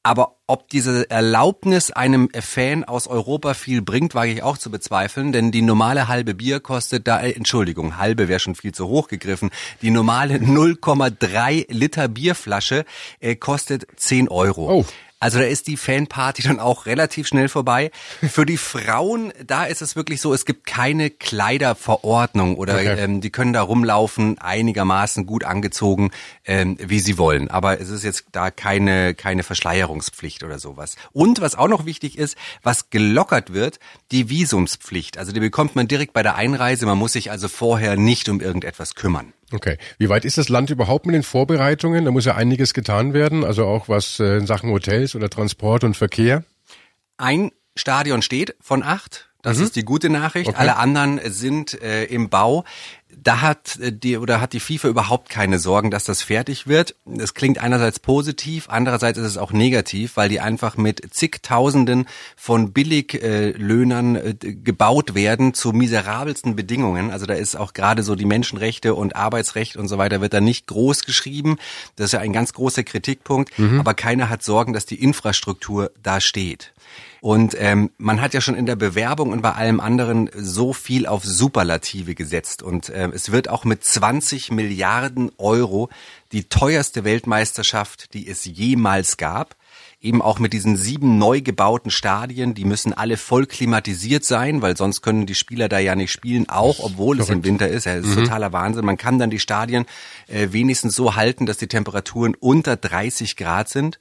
Aber 0.05 0.35
ob 0.47 0.67
diese 0.67 1.09
Erlaubnis 1.09 1.89
einem 1.89 2.29
Fan 2.37 2.83
aus 2.83 3.07
Europa 3.07 3.53
viel 3.53 3.81
bringt, 3.81 4.13
wage 4.15 4.33
ich 4.33 4.43
auch 4.43 4.57
zu 4.57 4.69
bezweifeln, 4.69 5.31
denn 5.31 5.51
die 5.53 5.61
normale 5.61 6.09
halbe 6.09 6.33
Bier 6.33 6.59
kostet 6.59 7.07
da, 7.07 7.21
äh, 7.21 7.31
Entschuldigung, 7.31 7.97
halbe 7.97 8.27
wäre 8.27 8.41
schon 8.41 8.55
viel 8.55 8.73
zu 8.73 8.89
hoch 8.89 9.07
gegriffen, 9.07 9.49
die 9.81 9.91
normale 9.91 10.35
0,3 10.39 11.71
Liter 11.71 12.09
Bierflasche 12.09 12.83
äh, 13.21 13.37
kostet 13.37 13.87
10 13.95 14.27
Euro. 14.27 14.79
Oh. 14.79 14.85
Also 15.23 15.39
da 15.39 15.45
ist 15.45 15.67
die 15.67 15.77
Fanparty 15.77 16.41
dann 16.43 16.59
auch 16.59 16.85
relativ 16.85 17.27
schnell 17.27 17.47
vorbei. 17.47 17.91
Für 18.29 18.45
die 18.45 18.57
Frauen, 18.57 19.31
da 19.47 19.63
ist 19.63 19.81
es 19.81 19.95
wirklich 19.95 20.19
so, 20.19 20.33
es 20.33 20.43
gibt 20.45 20.65
keine 20.67 21.09
Kleiderverordnung 21.09 22.57
oder 22.57 22.73
Okay. 22.73 22.95
ähm, 22.99 23.21
die 23.21 23.29
können 23.29 23.53
da 23.53 23.61
rumlaufen, 23.61 24.37
einigermaßen 24.37 25.25
gut 25.25 25.45
angezogen, 25.45 26.11
ähm, 26.43 26.77
wie 26.77 26.99
sie 26.99 27.17
wollen. 27.17 27.49
Aber 27.49 27.79
es 27.79 27.89
ist 27.89 28.03
jetzt 28.03 28.25
da 28.33 28.51
keine, 28.51 29.13
keine 29.13 29.43
Verschleierungspflicht 29.43 30.43
oder 30.43 30.59
sowas. 30.59 30.97
Und 31.13 31.39
was 31.39 31.55
auch 31.55 31.69
noch 31.69 31.85
wichtig 31.85 32.17
ist, 32.17 32.35
was 32.61 32.89
gelockert 32.89 33.53
wird, 33.53 33.79
die 34.11 34.29
Visumspflicht. 34.29 35.17
Also 35.17 35.31
die 35.31 35.39
bekommt 35.39 35.77
man 35.77 35.87
direkt 35.87 36.11
bei 36.11 36.23
der 36.23 36.35
Einreise. 36.35 36.85
Man 36.85 36.97
muss 36.97 37.13
sich 37.13 37.31
also 37.31 37.47
vorher 37.47 37.95
nicht 37.95 38.27
um 38.27 38.41
irgendetwas 38.41 38.95
kümmern. 38.95 39.31
Okay. 39.51 39.77
Wie 39.97 40.09
weit 40.09 40.25
ist 40.25 40.37
das 40.37 40.49
Land 40.49 40.69
überhaupt 40.69 41.05
mit 41.05 41.13
den 41.15 41.23
Vorbereitungen? 41.23 42.05
Da 42.05 42.11
muss 42.11 42.25
ja 42.25 42.35
einiges 42.35 42.73
getan 42.73 43.13
werden, 43.13 43.43
also 43.43 43.65
auch 43.65 43.89
was 43.89 44.19
äh, 44.19 44.37
in 44.37 44.47
Sachen 44.47 44.71
Hotels 44.71 45.15
oder 45.15 45.29
Transport 45.29 45.83
und 45.83 45.95
Verkehr. 45.97 46.43
Ein 47.17 47.51
Stadion 47.75 48.21
steht 48.21 48.55
von 48.61 48.83
acht. 48.83 49.29
Das 49.41 49.57
Mhm. 49.57 49.63
ist 49.65 49.75
die 49.75 49.83
gute 49.83 50.09
Nachricht. 50.09 50.49
Okay. 50.49 50.57
Alle 50.57 50.77
anderen 50.77 51.19
sind 51.25 51.79
äh, 51.81 52.05
im 52.05 52.29
Bau. 52.29 52.63
Da 53.21 53.41
hat 53.41 53.79
äh, 53.79 53.91
die 53.91 54.17
oder 54.17 54.41
hat 54.41 54.53
die 54.53 54.59
FIFA 54.59 54.89
überhaupt 54.89 55.29
keine 55.29 55.59
Sorgen, 55.59 55.91
dass 55.91 56.05
das 56.05 56.21
fertig 56.21 56.67
wird. 56.67 56.95
Das 57.05 57.33
klingt 57.33 57.57
einerseits 57.59 57.99
positiv, 57.99 58.67
andererseits 58.69 59.17
ist 59.17 59.25
es 59.25 59.37
auch 59.37 59.51
negativ, 59.51 60.17
weil 60.17 60.29
die 60.29 60.39
einfach 60.39 60.77
mit 60.77 61.13
zigtausenden 61.13 62.07
von 62.35 62.73
Billiglöhnern 62.73 64.15
äh, 64.15 64.33
gebaut 64.33 65.15
werden 65.15 65.53
zu 65.53 65.71
miserabelsten 65.71 66.55
Bedingungen. 66.55 67.11
Also 67.11 67.25
da 67.25 67.33
ist 67.33 67.55
auch 67.55 67.73
gerade 67.73 68.03
so 68.03 68.15
die 68.15 68.25
Menschenrechte 68.25 68.95
und 68.95 69.15
Arbeitsrecht 69.15 69.77
und 69.77 69.87
so 69.87 69.97
weiter 69.97 70.21
wird 70.21 70.33
da 70.33 70.41
nicht 70.41 70.67
groß 70.67 71.03
geschrieben. 71.03 71.57
Das 71.95 72.07
ist 72.07 72.11
ja 72.13 72.19
ein 72.19 72.33
ganz 72.33 72.53
großer 72.53 72.83
Kritikpunkt. 72.83 73.57
Mhm. 73.57 73.79
Aber 73.79 73.93
keiner 73.93 74.29
hat 74.29 74.43
Sorgen, 74.43 74.73
dass 74.73 74.85
die 74.85 75.01
Infrastruktur 75.01 75.91
da 76.01 76.19
steht. 76.21 76.73
Und 77.23 77.55
ähm, 77.57 77.89
man 77.97 78.19
hat 78.19 78.33
ja 78.33 78.41
schon 78.41 78.55
in 78.55 78.65
der 78.65 78.75
Bewerbung 78.75 79.31
und 79.31 79.41
bei 79.41 79.53
allem 79.53 79.79
anderen 79.79 80.29
so 80.35 80.73
viel 80.73 81.07
auf 81.07 81.23
Superlative 81.23 82.15
gesetzt. 82.15 82.61
Und 82.61 82.91
ähm, 82.93 83.13
es 83.15 83.31
wird 83.31 83.47
auch 83.49 83.63
mit 83.63 83.81
20 83.81 84.51
Milliarden 84.51 85.31
Euro 85.37 85.87
die 86.33 86.43
teuerste 86.49 87.05
Weltmeisterschaft, 87.05 88.13
die 88.13 88.27
es 88.27 88.43
jemals 88.43 89.15
gab. 89.15 89.55
Eben 90.01 90.21
auch 90.21 90.37
mit 90.37 90.51
diesen 90.51 90.75
sieben 90.75 91.17
neu 91.17 91.39
gebauten 91.39 91.91
Stadien, 91.91 92.55
die 92.55 92.65
müssen 92.65 92.91
alle 92.91 93.15
voll 93.15 93.45
klimatisiert 93.45 94.25
sein, 94.25 94.61
weil 94.61 94.75
sonst 94.75 95.01
können 95.01 95.25
die 95.25 95.33
Spieler 95.35 95.69
da 95.69 95.79
ja 95.79 95.95
nicht 95.95 96.11
spielen, 96.11 96.49
auch 96.49 96.79
obwohl 96.79 97.21
es 97.21 97.29
im 97.29 97.41
verrückt. 97.41 97.45
Winter 97.45 97.67
ist. 97.69 97.85
Ja, 97.85 97.95
das 97.95 98.05
ist 98.05 98.17
Mhm. 98.17 98.23
totaler 98.25 98.51
Wahnsinn. 98.51 98.83
Man 98.83 98.97
kann 98.97 99.17
dann 99.17 99.29
die 99.29 99.39
Stadien 99.39 99.85
äh, 100.27 100.49
wenigstens 100.51 100.93
so 100.93 101.15
halten, 101.15 101.45
dass 101.45 101.55
die 101.55 101.67
Temperaturen 101.69 102.35
unter 102.37 102.75
30 102.75 103.37
Grad 103.37 103.69
sind 103.69 103.97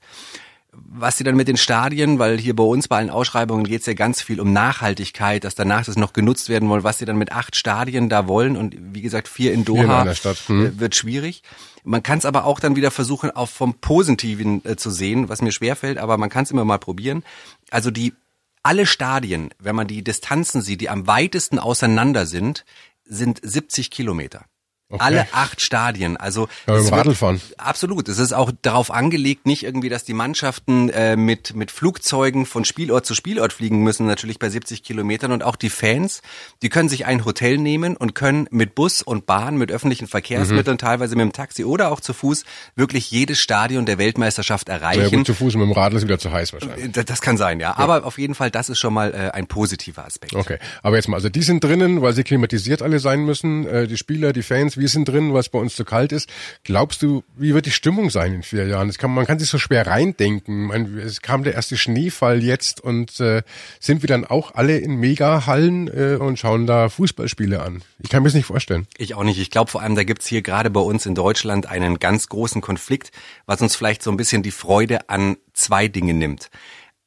was 0.74 1.18
sie 1.18 1.24
dann 1.24 1.37
mit 1.37 1.48
den 1.48 1.58
Stadien, 1.58 2.18
weil 2.18 2.38
hier 2.38 2.56
bei 2.56 2.64
uns 2.64 2.88
bei 2.88 2.96
allen 2.96 3.11
Ausschreibungen 3.11 3.64
geht 3.64 3.80
es 3.80 3.87
ja 3.87 3.92
ganz 3.92 4.22
viel 4.22 4.40
um 4.40 4.52
Nachhaltigkeit, 4.54 5.44
dass 5.44 5.54
danach 5.54 5.85
das 5.85 5.96
noch 5.96 6.14
genutzt 6.14 6.48
werden 6.48 6.68
soll, 6.68 6.82
was 6.82 6.98
sie 6.98 7.04
dann 7.04 7.18
mit 7.18 7.30
acht 7.30 7.56
Stadien 7.56 8.08
da 8.08 8.26
wollen 8.26 8.56
und 8.56 8.74
wie 8.78 9.02
gesagt 9.02 9.28
vier 9.28 9.52
in 9.52 9.66
Vier 9.66 9.74
in 9.74 9.87
Doha 9.87 10.00
einer 10.00 10.14
Stadt, 10.14 10.38
hm. 10.46 10.66
äh, 10.66 10.80
wird 10.80 10.96
schwierig. 10.96 11.42
Man 11.85 12.02
kann 12.02 12.18
es 12.18 12.24
aber 12.24 12.46
auch 12.46 12.58
dann 12.58 12.74
wieder 12.74 12.90
versuchen, 12.90 13.30
auch 13.30 13.48
vom 13.48 13.74
Positiven 13.74 14.64
äh, 14.64 14.76
zu 14.76 14.90
sehen, 14.90 15.28
was 15.28 15.42
mir 15.42 15.52
schwerfällt, 15.52 15.98
aber 15.98 16.16
man 16.16 16.30
kann 16.30 16.44
es 16.44 16.50
immer 16.50 16.64
mal 16.64 16.78
probieren. 16.78 17.22
Also 17.70 17.90
die 17.90 18.14
alle 18.62 18.87
Stadien, 18.87 19.50
wenn 19.58 19.76
man 19.76 19.88
die 19.88 20.02
Distanzen 20.02 20.62
sieht, 20.62 20.80
die 20.80 20.88
am 20.88 21.06
weitesten 21.06 21.58
auseinander 21.58 22.26
sind, 22.26 22.64
sind 23.04 23.40
70 23.42 23.90
Kilometer. 23.90 24.44
Okay. 24.92 25.02
Alle 25.02 25.26
acht 25.33 25.61
Stadien. 25.61 26.16
Also 26.16 26.48
Ja, 26.66 26.74
mit 26.74 26.83
es 26.83 26.87
dem 26.87 26.94
wird- 26.96 27.07
Radl 27.07 27.14
fahren. 27.14 27.40
Absolut. 27.57 28.09
Es 28.09 28.18
ist 28.18 28.33
auch 28.33 28.52
darauf 28.62 28.90
angelegt, 28.90 29.46
nicht 29.46 29.62
irgendwie, 29.64 29.88
dass 29.88 30.05
die 30.05 30.12
Mannschaften 30.14 30.90
äh, 30.90 31.16
mit, 31.16 31.55
mit 31.57 31.70
Flugzeugen 31.70 32.46
von 32.46 32.64
Spielort 32.64 33.07
zu 33.07 33.14
Spielort 33.14 33.52
fliegen 33.52 33.83
müssen, 33.83 34.07
natürlich 34.07 34.38
bei 34.38 34.48
70 34.50 34.83
Kilometern. 34.83 35.33
Und 35.33 35.42
auch 35.42 35.57
die 35.57 35.70
Fans, 35.70 36.22
die 36.62 36.68
können 36.68 36.88
sich 36.88 37.07
ein 37.07 37.24
Hotel 37.24 37.59
nehmen 37.59 37.96
und 37.96 38.14
können 38.14 38.46
mit 38.50 38.74
Bus 38.74 39.02
und 39.02 39.26
Bahn, 39.26 39.57
mit 39.57 39.72
öffentlichen 39.72 40.07
Verkehrsmitteln, 40.07 40.78
teilweise 40.78 41.16
mit 41.16 41.22
dem 41.24 41.33
Taxi 41.33 41.64
oder 41.64 41.90
auch 41.90 42.00
zu 42.00 42.12
Fuß, 42.12 42.44
wirklich 42.76 43.11
jedes 43.11 43.38
Stadion 43.38 43.87
der 43.87 43.98
Weltmeisterschaft 43.98 44.68
Ja, 44.68 44.74
erreichen. 44.74 45.16
gut, 45.16 45.26
zu 45.26 45.35
Fuß 45.35 45.55
und 45.55 45.61
mit 45.62 45.70
dem 45.70 45.72
Radl 45.72 45.96
ist 45.96 46.05
wieder 46.05 46.18
zu 46.18 46.31
heiß 46.31 46.52
wahrscheinlich. 46.52 46.92
Das- 46.92 47.07
Das 47.07 47.20
kann 47.20 47.37
sein, 47.37 47.61
ja. 47.61 47.76
Aber 47.76 48.05
auf 48.05 48.18
jeden 48.18 48.35
Fall, 48.35 48.50
das 48.50 48.68
ist 48.68 48.78
schon 48.78 48.92
mal 48.94 49.12
äh, 49.14 49.31
ein 49.33 49.46
positiver 49.46 50.05
Aspekt. 50.05 50.35
Okay, 50.35 50.59
aber 50.83 50.96
jetzt 50.96 51.09
mal, 51.09 51.16
also 51.16 51.28
die 51.28 51.42
sind 51.42 51.64
drinnen, 51.64 52.02
weil 52.02 52.12
sie 52.12 52.24
klimatisiert 52.24 52.83
alle 52.83 52.98
sein 52.98 53.24
müssen, 53.24 53.66
äh, 53.66 53.87
die 53.87 53.96
Spieler, 53.96 54.33
die 54.33 54.42
Fans, 54.42 54.76
wir 54.82 54.88
sind 54.88 55.08
drin, 55.08 55.34
es 55.36 55.48
bei 55.48 55.60
uns 55.60 55.76
zu 55.76 55.84
kalt 55.84 56.12
ist. 56.12 56.28
Glaubst 56.64 57.02
du, 57.02 57.22
wie 57.36 57.54
wird 57.54 57.66
die 57.66 57.70
Stimmung 57.70 58.10
sein 58.10 58.34
in 58.34 58.42
vier 58.42 58.66
Jahren? 58.66 58.92
Kann, 58.92 59.14
man 59.14 59.26
kann 59.26 59.38
sich 59.38 59.48
so 59.48 59.58
schwer 59.58 59.86
reindenken. 59.86 60.66
Man, 60.66 60.98
es 60.98 61.22
kam 61.22 61.44
der 61.44 61.54
erste 61.54 61.76
Schneefall 61.76 62.42
jetzt 62.42 62.80
und 62.80 63.20
äh, 63.20 63.42
sind 63.78 64.02
wir 64.02 64.08
dann 64.08 64.24
auch 64.24 64.54
alle 64.54 64.78
in 64.78 64.96
Megahallen 64.96 65.88
äh, 65.88 66.16
und 66.16 66.38
schauen 66.38 66.66
da 66.66 66.88
Fußballspiele 66.88 67.62
an? 67.62 67.82
Ich 68.00 68.10
kann 68.10 68.22
mir 68.22 68.28
das 68.28 68.34
nicht 68.34 68.46
vorstellen. 68.46 68.88
Ich 68.98 69.14
auch 69.14 69.22
nicht. 69.22 69.38
Ich 69.38 69.50
glaube 69.50 69.70
vor 69.70 69.82
allem, 69.82 69.94
da 69.94 70.02
gibt's 70.02 70.26
hier 70.26 70.42
gerade 70.42 70.68
bei 70.68 70.80
uns 70.80 71.06
in 71.06 71.14
Deutschland 71.14 71.66
einen 71.66 72.00
ganz 72.00 72.28
großen 72.28 72.60
Konflikt, 72.60 73.12
was 73.46 73.62
uns 73.62 73.76
vielleicht 73.76 74.02
so 74.02 74.10
ein 74.10 74.16
bisschen 74.16 74.42
die 74.42 74.50
Freude 74.50 75.08
an 75.08 75.36
zwei 75.52 75.86
Dingen 75.86 76.18
nimmt. 76.18 76.50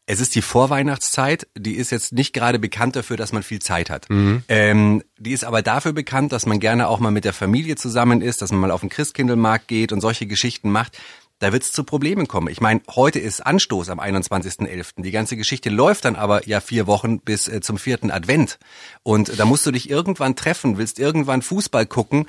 Es 0.08 0.20
ist 0.20 0.36
die 0.36 0.44
Vorweihnachtszeit, 0.44 1.48
die 1.58 1.74
ist 1.74 1.92
jetzt 1.92 2.14
nicht 2.14 2.34
gerade 2.34 2.60
bekannt 2.60 2.96
dafür, 2.96 3.18
dass 3.18 3.34
man 3.34 3.42
viel 3.42 3.60
Zeit 3.60 3.90
hat. 3.90 4.06
Ähm, 4.48 5.04
die 5.18 5.32
ist 5.32 5.44
aber 5.44 5.64
dafür 5.64 5.94
bekannt, 5.94 6.32
dass 6.32 6.46
man 6.46 6.60
gerne 6.60 6.88
auch 6.90 7.00
mal 7.00 7.12
mit 7.12 7.26
der 7.26 7.34
Familie 7.34 7.76
zusammen 7.76 8.22
ist, 8.22 8.42
dass 8.42 8.52
man 8.52 8.62
mal 8.62 8.72
auf 8.72 8.82
den 8.82 8.90
Christkindlmarkt 8.90 9.68
geht 9.68 9.92
und 9.92 10.02
solche 10.02 10.28
Geschichten 10.28 10.70
macht. 10.70 11.00
Da 11.40 11.52
wird 11.52 11.64
es 11.64 11.74
zu 11.74 11.84
Problemen 11.84 12.28
kommen. 12.28 12.48
Ich 12.48 12.62
meine, 12.62 12.82
heute 12.96 13.20
ist 13.20 13.46
Anstoß 13.46 13.90
am 13.90 14.00
21.11. 14.00 15.02
Die 15.02 15.12
ganze 15.12 15.36
Geschichte 15.36 15.70
läuft 15.70 16.06
dann 16.06 16.16
aber 16.16 16.48
ja 16.48 16.62
vier 16.62 16.88
Wochen 16.88 17.20
bis 17.20 17.50
äh, 17.50 17.60
zum 17.60 17.78
vierten 17.78 18.10
Advent. 18.10 18.58
Und 19.04 19.38
da 19.38 19.44
musst 19.44 19.66
du 19.66 19.72
dich 19.72 19.90
irgendwann 19.90 20.38
treffen, 20.38 20.78
willst 20.78 20.98
irgendwann 20.98 21.42
Fußball 21.42 21.88
gucken. 21.88 22.28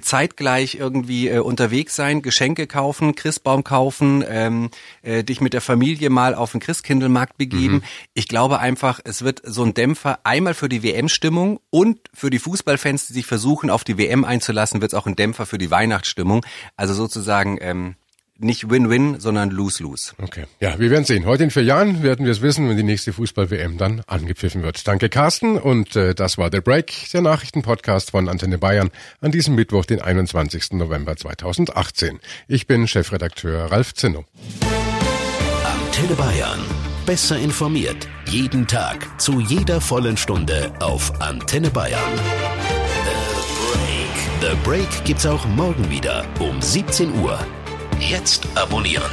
Zeitgleich 0.00 0.76
irgendwie 0.76 1.28
äh, 1.28 1.38
unterwegs 1.38 1.96
sein, 1.96 2.22
Geschenke 2.22 2.66
kaufen, 2.66 3.14
Christbaum 3.14 3.64
kaufen, 3.64 4.24
ähm, 4.28 4.70
äh, 5.02 5.24
dich 5.24 5.40
mit 5.40 5.54
der 5.54 5.60
Familie 5.60 6.10
mal 6.10 6.34
auf 6.34 6.52
den 6.52 6.60
Christkindlmarkt 6.60 7.38
begeben. 7.38 7.76
Mhm. 7.76 7.82
Ich 8.14 8.28
glaube 8.28 8.58
einfach, 8.58 9.00
es 9.04 9.22
wird 9.22 9.42
so 9.44 9.64
ein 9.64 9.74
Dämpfer 9.74 10.20
einmal 10.24 10.54
für 10.54 10.68
die 10.68 10.82
WM-Stimmung 10.82 11.60
und 11.70 11.98
für 12.14 12.30
die 12.30 12.38
Fußballfans, 12.38 13.08
die 13.08 13.14
sich 13.14 13.26
versuchen, 13.26 13.70
auf 13.70 13.84
die 13.84 13.98
WM 13.98 14.24
einzulassen, 14.24 14.80
wird 14.80 14.92
es 14.92 14.98
auch 14.98 15.06
ein 15.06 15.16
Dämpfer 15.16 15.46
für 15.46 15.58
die 15.58 15.70
Weihnachtsstimmung. 15.70 16.44
Also 16.76 16.94
sozusagen 16.94 17.58
ähm, 17.60 17.96
nicht 18.38 18.70
Win-Win, 18.70 19.20
sondern 19.20 19.50
Lose-Lose. 19.50 20.12
Okay. 20.20 20.44
Ja, 20.60 20.78
wir 20.78 20.90
werden 20.90 21.04
sehen. 21.04 21.26
Heute 21.26 21.44
in 21.44 21.50
vier 21.50 21.64
Jahren 21.64 22.02
werden 22.02 22.24
wir 22.24 22.32
es 22.32 22.40
wissen, 22.40 22.68
wenn 22.68 22.76
die 22.76 22.82
nächste 22.82 23.12
Fußball-WM 23.12 23.78
dann 23.78 24.02
angepfiffen 24.06 24.62
wird. 24.62 24.86
Danke, 24.86 25.08
Carsten. 25.08 25.58
Und 25.58 25.96
äh, 25.96 26.14
das 26.14 26.38
war 26.38 26.50
der 26.50 26.60
Break, 26.60 27.10
der 27.12 27.20
Nachrichtenpodcast 27.20 28.12
von 28.12 28.28
Antenne 28.28 28.58
Bayern 28.58 28.90
an 29.20 29.32
diesem 29.32 29.54
Mittwoch, 29.54 29.84
den 29.84 30.00
21. 30.00 30.72
November 30.72 31.16
2018. 31.16 32.20
Ich 32.46 32.66
bin 32.66 32.86
Chefredakteur 32.86 33.70
Ralf 33.72 33.94
Zinno. 33.94 34.24
Antenne 35.64 36.14
Bayern. 36.14 36.60
Besser 37.06 37.38
informiert. 37.38 38.06
Jeden 38.26 38.66
Tag. 38.66 39.20
Zu 39.20 39.40
jeder 39.40 39.80
vollen 39.80 40.16
Stunde 40.16 40.72
auf 40.80 41.20
Antenne 41.20 41.70
Bayern. 41.70 42.12
The 43.04 43.72
Break. 43.72 44.52
The 44.52 44.56
Break 44.62 45.04
gibt's 45.04 45.26
auch 45.26 45.44
morgen 45.46 45.90
wieder 45.90 46.24
um 46.38 46.60
17 46.60 47.20
Uhr. 47.20 47.38
Jetzt 48.00 48.46
abonnieren. 48.54 49.10